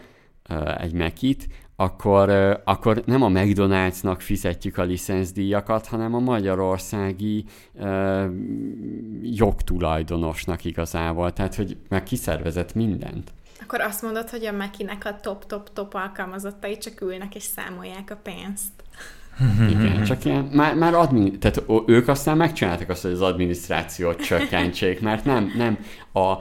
[0.78, 2.30] egy Mekit, akkor,
[2.64, 8.24] akkor nem a McDonald'snak fizetjük a licenszdíjakat, hanem a magyarországi uh,
[9.22, 11.32] jogtulajdonosnak igazából.
[11.32, 13.32] Tehát, hogy meg kiszervezett mindent.
[13.62, 18.72] Akkor azt mondod, hogy a Mekinek a top-top-top alkalmazottai csak ülnek és számolják a pénzt.
[19.70, 25.00] Igen, csak ilyen, már, már admin, tehát ők aztán megcsináltak azt, hogy az adminisztrációt csökkentsék,
[25.00, 25.78] mert nem, nem
[26.12, 26.34] a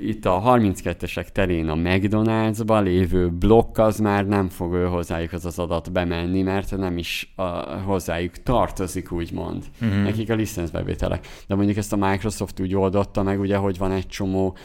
[0.00, 5.46] itt a 32-esek terén a McDonald'sban lévő blokk az már nem fog ő hozzájuk az
[5.46, 7.42] az adat bemenni, mert nem is a,
[7.80, 9.64] hozzájuk tartozik, úgymond.
[9.84, 10.02] Mm-hmm.
[10.02, 11.26] Nekik a licenszbevételek.
[11.46, 14.56] De mondjuk ezt a Microsoft úgy oldotta meg, ugye, hogy van egy csomó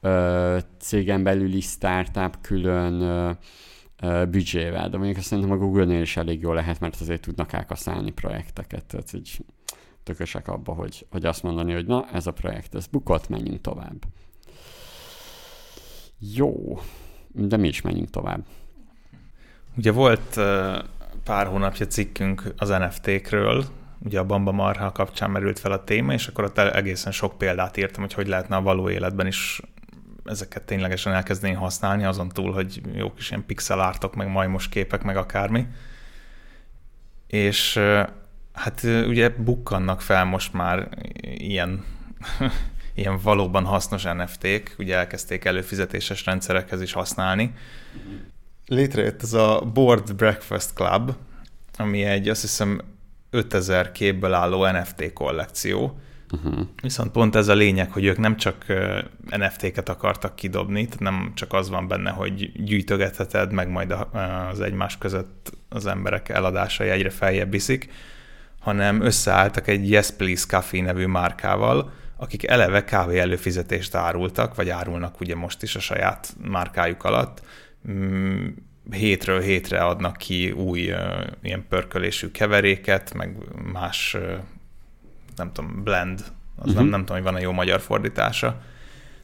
[0.00, 3.30] ö, cégen belüli startup külön ö,
[4.02, 7.52] ö, büdzsével, de mondjuk azt szerintem a Google-nél is elég jó lehet, mert azért tudnak
[7.52, 9.44] elkaszálni projekteket, tehát így
[10.02, 14.04] tökösek abba, hogy, hogy azt mondani, hogy na, ez a projekt, ez bukott, menjünk tovább.
[16.34, 16.80] Jó,
[17.28, 18.44] de mi is menjünk tovább.
[19.76, 20.40] Ugye volt
[21.24, 23.64] pár hónapja cikkünk az NFT-kről,
[23.98, 27.76] ugye a Bamba Marha kapcsán merült fel a téma, és akkor ott egészen sok példát
[27.76, 29.60] írtam, hogy hogy lehetne a való életben is
[30.24, 35.02] ezeket ténylegesen elkezdeni használni, azon túl, hogy jó kis ilyen pixel ártok, meg majmos képek,
[35.02, 35.66] meg akármi.
[37.26, 37.80] És
[38.52, 40.88] hát ugye bukkannak fel most már
[41.22, 41.84] ilyen
[42.94, 47.54] ilyen valóban hasznos NFT-k, ugye elkezdték előfizetéses rendszerekhez is használni.
[48.66, 51.12] Létrejött ez a Board Breakfast Club,
[51.76, 52.80] ami egy azt hiszem
[53.30, 56.00] 5000 képből álló NFT kollekció,
[56.32, 56.66] Uh-huh.
[56.82, 58.66] Viszont pont ez a lényeg, hogy ők nem csak
[59.24, 63.94] NFT-ket akartak kidobni, tehát nem csak az van benne, hogy gyűjtögetheted, meg majd
[64.50, 67.92] az egymás között az emberek eladásai egyre feljebb viszik,
[68.60, 71.92] hanem összeálltak egy Yes Please Coffee nevű márkával,
[72.22, 77.42] akik eleve kávé előfizetést árultak, vagy árulnak ugye most is a saját márkájuk alatt,
[77.90, 78.46] mm,
[78.90, 80.92] hétről hétre adnak ki új
[81.42, 83.36] ilyen pörkölésű keveréket, meg
[83.72, 84.16] más,
[85.36, 86.24] nem tudom, blend, az
[86.56, 86.74] uh-huh.
[86.74, 88.60] nem, nem tudom, hogy van a jó magyar fordítása.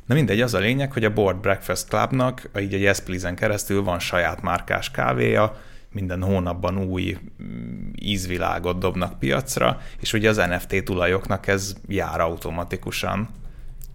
[0.06, 3.82] Na mindegy, az a lényeg, hogy a Board Breakfast Clubnak, így a Yes Please-en keresztül
[3.82, 5.60] van saját márkás kávéja,
[5.92, 13.28] minden hónapban új mm, ízvilágot dobnak piacra, és ugye az NFT tulajoknak ez jár automatikusan.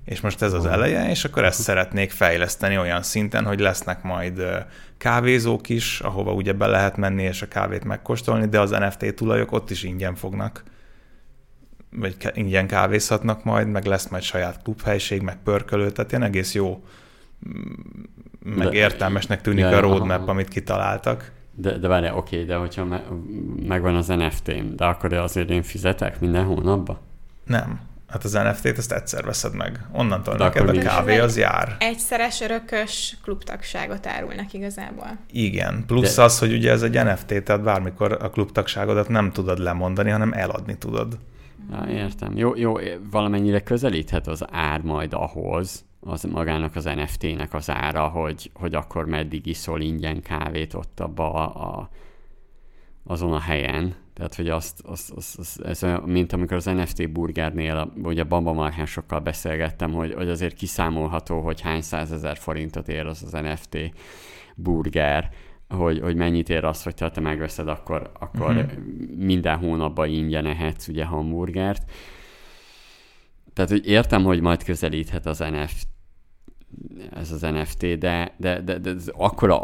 [0.06, 4.44] És most ez az eleje, és akkor ezt szeretnék fejleszteni olyan szinten, hogy lesznek majd
[4.98, 9.52] kávézók is, ahova ugye be lehet menni és a kávét megkóstolni, de az NFT tulajok
[9.52, 10.64] ott is ingyen fognak
[11.96, 16.84] vagy ingyen kávézhatnak majd, meg lesz majd saját klubhelység, meg pörkölő, tehát ilyen egész jó,
[17.50, 20.32] mm, meg de, értelmesnek tűnik ja, a roadmap, aha.
[20.32, 21.32] amit kitaláltak.
[21.56, 23.04] De, de várj, oké, okay, de hogyha me,
[23.68, 26.97] megvan az NFT-m, de akkor azért én fizetek minden hónapban?
[27.45, 27.80] Nem.
[28.14, 29.80] Hát az NFT-t ezt egyszer veszed meg.
[29.91, 31.76] Onnantól de neked a kávé az jár.
[31.80, 35.18] Egyszeres örökös klubtagságot árulnak igazából.
[35.32, 35.84] Igen.
[35.88, 36.24] Plusz de...
[36.24, 40.78] az, hogy ugye ez egy NFT, tehát bármikor a klubtagságodat nem tudod lemondani, hanem eladni
[40.78, 41.18] tudod.
[41.72, 42.38] Ja, értem.
[42.38, 42.74] Jó, jó,
[43.12, 49.06] valamennyire közelíthet az ár majd ahhoz, az magának az NFT-nek az ára, hogy, hogy akkor
[49.06, 51.89] meddig iszol ingyen kávét ott abba a, a
[53.06, 57.12] azon a helyen, tehát, hogy azt, azt, azt, azt ez olyan, mint amikor az NFT
[57.12, 63.06] burgernél, vagy a bamba marhásokkal beszélgettem, hogy, hogy azért kiszámolható, hogy hány százezer forintot ér
[63.06, 63.78] az az NFT
[64.56, 65.30] burger,
[65.68, 68.72] hogy, hogy mennyit ér az, hogy te megveszed, akkor, akkor uh-huh.
[69.18, 71.91] minden hónapban ingyen ehetsz ugye hamburgert.
[73.54, 75.88] Tehát, hogy értem, hogy majd közelíthet az NFT,
[77.15, 79.61] ez az NFT, de, de, de, de ez akkora,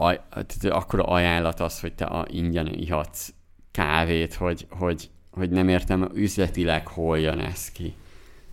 [0.62, 3.34] akkora ajánlat az, hogy te a ingyen ihatsz
[3.72, 7.93] kávét, hogy, hogy, hogy nem értem üzletileg hol jön ez ki.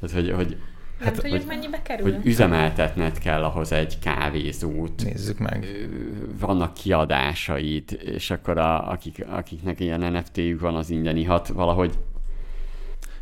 [0.01, 0.57] Tehát, hogy, hogy
[0.99, 2.13] nem hát, tudjuk, hogy, mennyibe kerül.
[2.13, 5.03] Hogy üzemeltetned kell ahhoz egy kávézót.
[5.05, 5.89] Nézzük meg.
[6.41, 11.99] Vannak kiadásaid, és akkor a, akik, akiknek ilyen NFT-jük van, az ingyen ihat, valahogy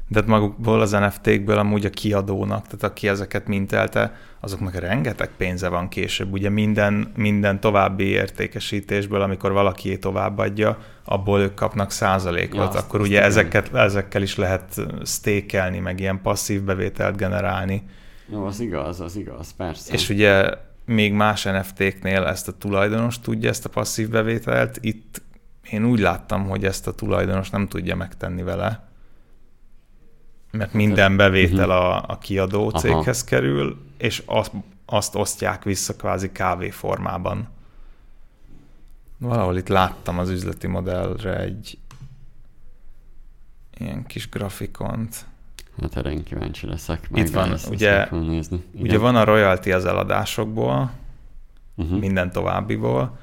[0.08, 5.68] de hát magukból az NFT-kből amúgy a kiadónak, tehát aki ezeket mintelte, azoknak rengeteg pénze
[5.68, 6.32] van később.
[6.32, 13.08] Ugye minden, minden további értékesítésből, amikor valaki továbbadja, abból ők kapnak százalékot, ja, akkor azt
[13.08, 17.82] ugye ezeket, ezekkel is lehet stékelni, meg ilyen passzív bevételt generálni.
[18.26, 19.92] Jó, az igaz, az igaz, persze.
[19.92, 20.50] És ugye
[20.84, 25.22] még más NFT-knél ezt a tulajdonos tudja, ezt a passzív bevételt, itt
[25.70, 28.92] én úgy láttam, hogy ezt a tulajdonos nem tudja megtenni vele,
[30.64, 31.76] mert minden bevétel mhm.
[31.76, 33.28] a, a kiadó céghez Aha.
[33.28, 34.52] kerül, és azt,
[34.86, 37.48] azt osztják vissza kvázi kávé formában.
[39.18, 41.78] Valahol itt láttam az üzleti modellre egy
[43.78, 45.26] ilyen kis grafikont.
[45.80, 47.08] Hát erre én kíváncsi leszek.
[47.14, 48.64] Itt van, ezt ugye, nézni.
[48.72, 50.90] ugye van a royalty az eladásokból,
[51.74, 51.98] uh-huh.
[51.98, 53.18] minden továbbiból,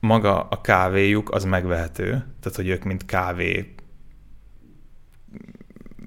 [0.00, 2.10] maga a kávéjuk az megvehető,
[2.40, 3.74] tehát hogy ők mint kávé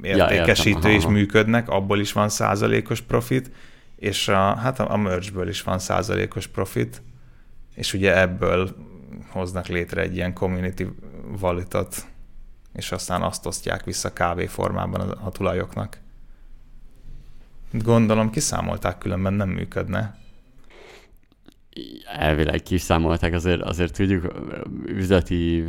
[0.01, 3.51] értékesítő ja, is működnek, abból is van százalékos profit,
[3.95, 7.01] és a, hát a, a is van százalékos profit,
[7.75, 8.75] és ugye ebből
[9.29, 10.83] hoznak létre egy ilyen community
[11.39, 12.05] valitat,
[12.73, 15.99] és aztán azt osztják vissza kávé formában a, a tulajoknak.
[17.71, 20.19] Gondolom kiszámolták, különben nem működne.
[22.17, 24.33] Elvileg kiszámolták, azért, azért tudjuk
[24.85, 25.63] üzleti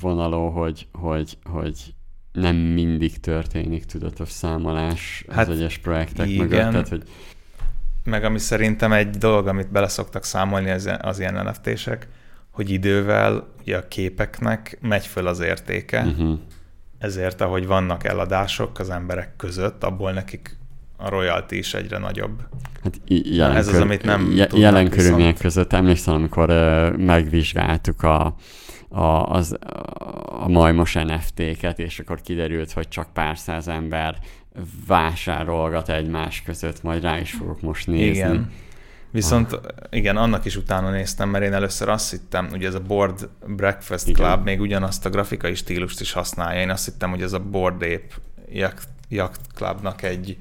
[0.00, 1.93] vonalon, hogy, hogy, hogy
[2.34, 6.44] nem mindig történik tudatos számolás hát az egyes projektek igen.
[6.44, 6.70] mögött.
[6.70, 7.02] Tehát, hogy...
[8.04, 11.98] Meg ami szerintem egy dolog, amit bele szoktak számolni az, az ilyen nft
[12.50, 16.38] hogy idővel ugye a képeknek megy föl az értéke, uh-huh.
[16.98, 20.56] ezért ahogy vannak eladások az emberek között, abból nekik
[20.96, 22.42] a royalty is egyre nagyobb.
[22.82, 28.34] Hát jelen Ez az, amit nem Jelen körülmények között emlékszem, amikor uh, megvizsgáltuk a,
[28.94, 29.56] a, az,
[30.28, 34.18] a majmos NFT-ket, és akkor kiderült, hogy csak pár száz ember
[34.86, 38.08] vásárolgat egymás között, majd rá is fogok most nézni.
[38.08, 38.52] Igen.
[39.10, 39.60] Viszont ah.
[39.90, 44.08] igen, annak is utána néztem, mert én először azt hittem, hogy ez a Board Breakfast
[44.08, 44.26] igen.
[44.26, 46.60] Club még ugyanazt a grafikai stílust is használja.
[46.60, 48.14] Én azt hittem, hogy ez a Board Ape
[48.48, 50.36] Yacht, Yacht Clubnak egy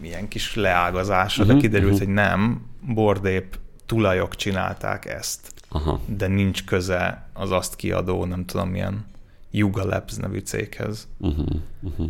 [0.00, 2.06] milyen kis leágazása, uh-huh, de mhm, kiderült, uh-huh.
[2.06, 5.53] hogy nem, Board Ape tulajok csinálták ezt.
[5.74, 6.00] Aha.
[6.06, 9.04] de nincs köze az azt kiadó, nem tudom milyen
[9.50, 11.08] Yuga Labs nevű céghez.
[11.18, 11.46] Uh-huh,
[11.80, 12.08] uh-huh.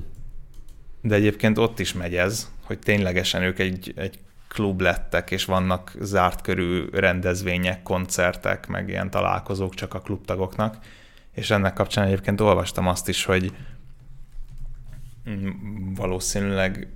[1.00, 5.92] De egyébként ott is megy ez, hogy ténylegesen ők egy, egy klub lettek, és vannak
[6.00, 10.78] zárt körű rendezvények, koncertek, meg ilyen találkozók csak a klubtagoknak,
[11.32, 13.52] és ennek kapcsán egyébként olvastam azt is, hogy
[15.94, 16.88] valószínűleg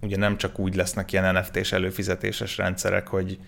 [0.00, 3.38] ugye nem csak úgy lesznek ilyen NFT-s előfizetéses rendszerek, hogy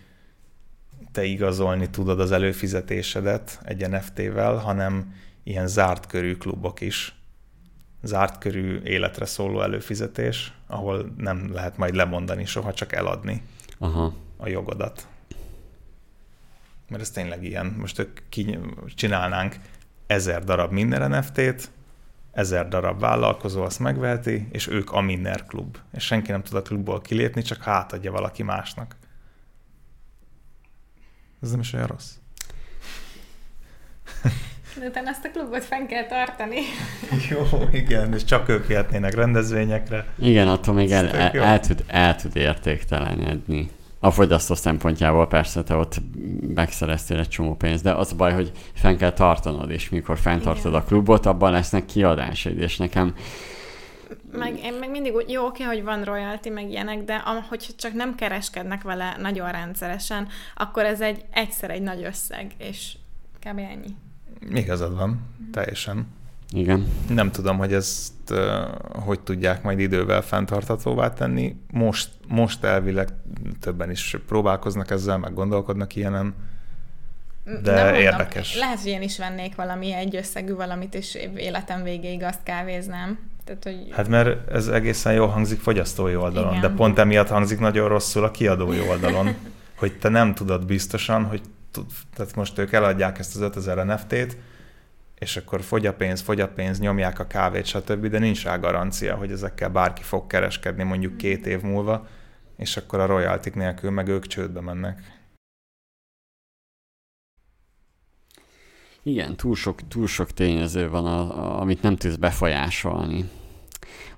[1.12, 7.14] te igazolni tudod az előfizetésedet egy NFT-vel, hanem ilyen zárt körű klubok is,
[8.02, 13.42] zárt körű életre szóló előfizetés, ahol nem lehet majd lemondani soha, csak eladni
[13.78, 14.14] Aha.
[14.36, 15.06] a jogodat.
[16.88, 17.66] Mert ez tényleg ilyen.
[17.66, 18.20] Most ők
[18.94, 19.56] csinálnánk
[20.06, 21.70] ezer darab minden NFT-t,
[22.32, 25.76] ezer darab vállalkozó azt megveheti, és ők a Minner klub.
[25.92, 28.96] És senki nem tud a klubból kilépni, csak hátadja valaki másnak.
[31.42, 32.10] Ez nem is olyan rossz.
[34.78, 36.60] De utána azt a klubot fenn kell tartani.
[37.30, 40.06] Jó, igen, és csak ők jöhetnének rendezvényekre.
[40.18, 43.70] Igen, attól még el, el, el, tud, el tud értéktelenedni.
[44.00, 46.00] A fogyasztó szempontjából persze te ott
[46.54, 50.74] megszereztél egy csomó pénzt, de az a baj, hogy fenn kell tartanod, és mikor fenntartod
[50.74, 53.14] a klubot, abban lesznek kiadásaid, és nekem
[54.32, 57.16] meg én meg mindig úgy, jó, oké, hogy van royalty, meg ilyenek, de
[57.48, 62.96] hogyha csak nem kereskednek vele nagyon rendszeresen, akkor ez egy egyszer egy nagy összeg, és
[63.40, 63.58] kb.
[63.58, 63.96] ennyi.
[64.54, 65.20] Igazad van,
[65.52, 66.06] teljesen.
[66.50, 66.86] Igen.
[67.08, 68.38] Nem tudom, hogy ezt uh,
[69.04, 71.56] hogy tudják majd idővel fenntartatóvá tenni.
[71.70, 73.08] Most, most elvileg
[73.60, 76.34] többen is próbálkoznak ezzel, meg gondolkodnak ilyenen.
[77.62, 78.56] de mondom, érdekes.
[78.56, 83.18] Lehet, hogy én is vennék valami egy összegű valamit, és életem végéig azt kávéznám.
[83.48, 83.94] Tehát, hogy...
[83.94, 86.60] Hát mert ez egészen jól hangzik fogyasztói oldalon, Igen.
[86.60, 89.34] de pont emiatt hangzik nagyon rosszul a kiadói oldalon,
[89.80, 91.40] hogy te nem tudod biztosan, hogy
[91.70, 91.84] tud,
[92.14, 94.36] tehát most ők eladják ezt az 5000 NFT-t,
[95.18, 98.56] és akkor fogy a pénz, fogy a pénz, nyomják a kávét, stb., de nincs rá
[98.56, 102.06] garancia, hogy ezekkel bárki fog kereskedni mondjuk két év múlva,
[102.56, 105.16] és akkor a royaltik nélkül meg ők csődbe mennek.
[109.02, 113.37] Igen, túl sok, túl sok tényező van, a, a, amit nem tudsz befolyásolni.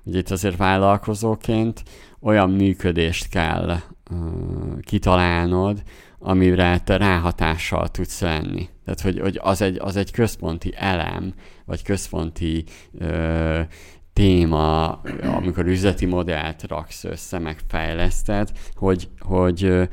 [0.03, 1.83] Ugye itt azért vállalkozóként
[2.19, 3.79] olyan működést kell
[4.81, 5.83] kitalálnod,
[6.19, 8.69] amire te ráhatással tudsz lenni.
[8.85, 11.33] Tehát, hogy, hogy az, egy, az egy központi elem,
[11.65, 13.59] vagy központi uh,
[14.13, 19.89] téma, amikor üzleti modellt raksz össze, megfejleszted, hogy, hogy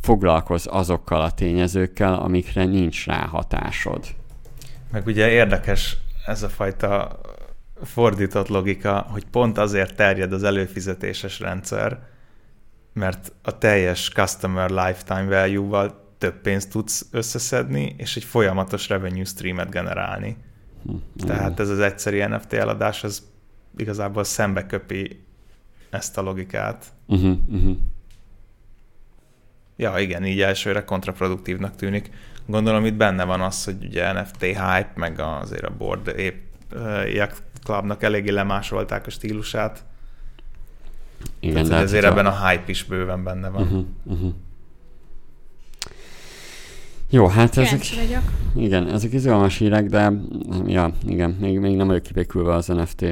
[0.00, 4.04] foglalkozz azokkal a tényezőkkel, amikre nincs ráhatásod.
[4.92, 7.20] Meg ugye érdekes ez a fajta
[7.82, 11.98] fordított logika, hogy pont azért terjed az előfizetéses rendszer,
[12.92, 19.70] mert a teljes customer lifetime value-val több pénzt tudsz összeszedni, és egy folyamatos revenue streamet
[19.70, 20.36] generálni.
[20.84, 20.94] Hm,
[21.26, 23.22] Tehát ez az egyszeri NFT eladás, az
[23.76, 25.24] igazából szembe köpi
[25.90, 26.84] ezt a logikát.
[27.06, 27.76] Uh-huh, uh-huh.
[29.76, 32.10] Ja, igen, így elsőre kontraproduktívnak tűnik.
[32.46, 36.44] Gondolom itt benne van az, hogy ugye NFT hype, meg azért a board épp
[37.66, 39.84] Clubnak eléggé lemásolták a stílusát.
[41.40, 43.62] Igen, Tehát, hát ezért a- ebben a hype is bőven benne van.
[43.62, 44.32] Uh-huh, uh-huh.
[47.10, 48.22] Jó, hát ezek, vagyok.
[48.54, 50.12] igen, ezek izgalmas hírek, de
[50.66, 53.02] ja, igen, még, még nem vagyok kibékülve az NFT,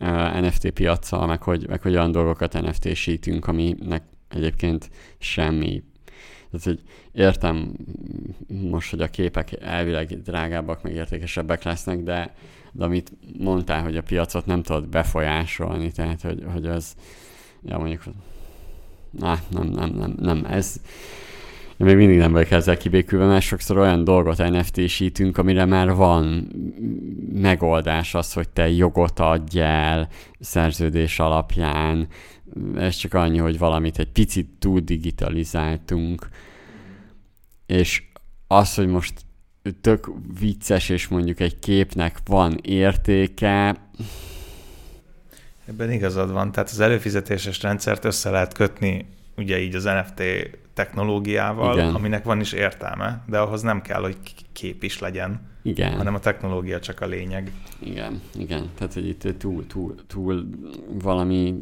[0.00, 5.82] uh, NFT piacsal, meg hogy, meg hogy olyan dolgokat NFT-sítünk, aminek egyébként semmi.
[6.50, 6.80] Tehát, hogy
[7.12, 7.72] értem
[8.70, 12.34] most, hogy a képek elvileg drágábbak, meg értékesebbek lesznek, de,
[12.72, 16.94] de amit mondtál, hogy a piacot nem tudod befolyásolni, tehát, hogy, hogy az,
[17.62, 18.02] ja mondjuk,
[19.10, 20.80] na, nem, nem, nem, nem, ez,
[21.76, 26.48] én még mindig nem vagyok ezzel kibékülve, mert sokszor olyan dolgot NFT-sítünk, amire már van
[27.32, 30.08] megoldás az, hogy te jogot adj el
[30.40, 32.08] szerződés alapján.
[32.76, 36.28] Ez csak annyi, hogy valamit egy picit túl digitalizáltunk.
[37.66, 38.02] És
[38.46, 39.12] az, hogy most
[39.80, 43.76] tök vicces, és mondjuk egy képnek van értéke,
[45.66, 46.52] Ebben igazad van.
[46.52, 49.06] Tehát az előfizetéses rendszert össze lehet kötni
[49.36, 50.22] ugye így az NFT
[50.74, 51.94] technológiával, Igen.
[51.94, 54.16] Aminek van is értelme, de ahhoz nem kell, hogy
[54.52, 55.96] kép is legyen, igen.
[55.96, 57.52] hanem a technológia csak a lényeg.
[57.78, 58.70] Igen, igen.
[58.74, 60.48] Tehát, hogy itt túl, túl, túl
[60.88, 61.54] valami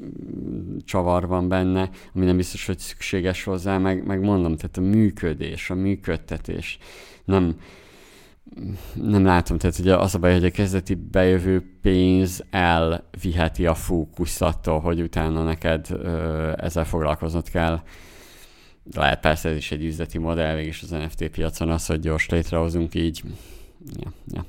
[0.85, 5.71] csavar van benne, ami nem biztos, hogy szükséges hozzá, meg, meg mondom, tehát a működés,
[5.71, 6.79] a működtetés.
[7.25, 7.57] Nem,
[8.95, 14.43] nem látom, tehát ugye az a baj, hogy a kezdeti bejövő pénz elviheti a fókuszt
[14.43, 17.81] attól, hogy utána neked ö, ezzel foglalkoznod kell.
[18.93, 22.95] Lehet persze ez is egy üzleti modell, végig az NFT piacon az, hogy gyors létrehozunk
[22.95, 23.23] így.
[23.97, 24.45] Ja, ja.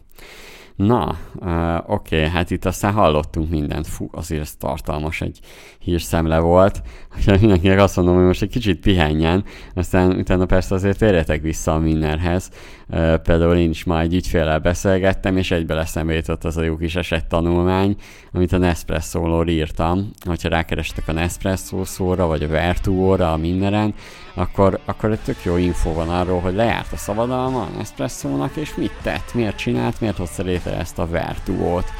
[0.85, 3.87] Na, uh, oké, okay, hát itt aztán hallottunk mindent.
[3.87, 5.39] Fú, azért ez tartalmas egy
[5.79, 6.81] hírszemle volt.
[7.17, 9.43] Úgyhogy mindenkinek azt mondom, hogy most egy kicsit pihenjen,
[9.75, 12.49] aztán utána persze azért térjetek vissza a Minnerhez.
[12.87, 16.77] Uh, például én is ma egy ügyféllel beszélgettem, és egybe eszembe jutott az a jó
[16.77, 17.95] kis eset tanulmány,
[18.33, 20.11] amit a Nespresso-ról írtam.
[20.25, 23.93] Hogyha rákerestek a Nespresso szóra, vagy a Vertuóra a Minneren,
[24.33, 28.93] akkor, akkor egy tök jó info van arról, hogy lejárt a szabadalma Nespresso-nak, és mit
[29.01, 31.91] tett, miért csinált, miért hozta létre ezt a Vertuót.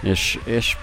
[0.00, 0.76] És, és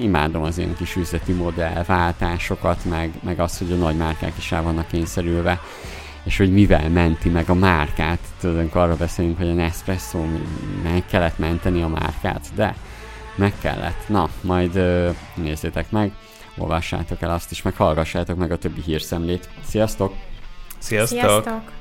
[0.00, 4.62] imádom az ilyen kis üzleti modellváltásokat, meg, meg azt, hogy a nagy márkák is el
[4.62, 5.60] vannak kényszerülve,
[6.24, 8.18] és hogy mivel menti meg a márkát.
[8.40, 10.24] Tudod, arra beszélünk, hogy a Nespresso
[10.82, 12.74] meg kellett menteni a márkát, de
[13.34, 14.08] meg kellett.
[14.08, 16.12] Na, majd ö, nézzétek meg,
[16.58, 19.48] olvassátok el azt is, meg hallgassátok meg a többi hírszemlét.
[19.64, 20.14] Sziasztok!
[20.78, 21.18] Sziasztok!
[21.18, 21.77] Sziasztok!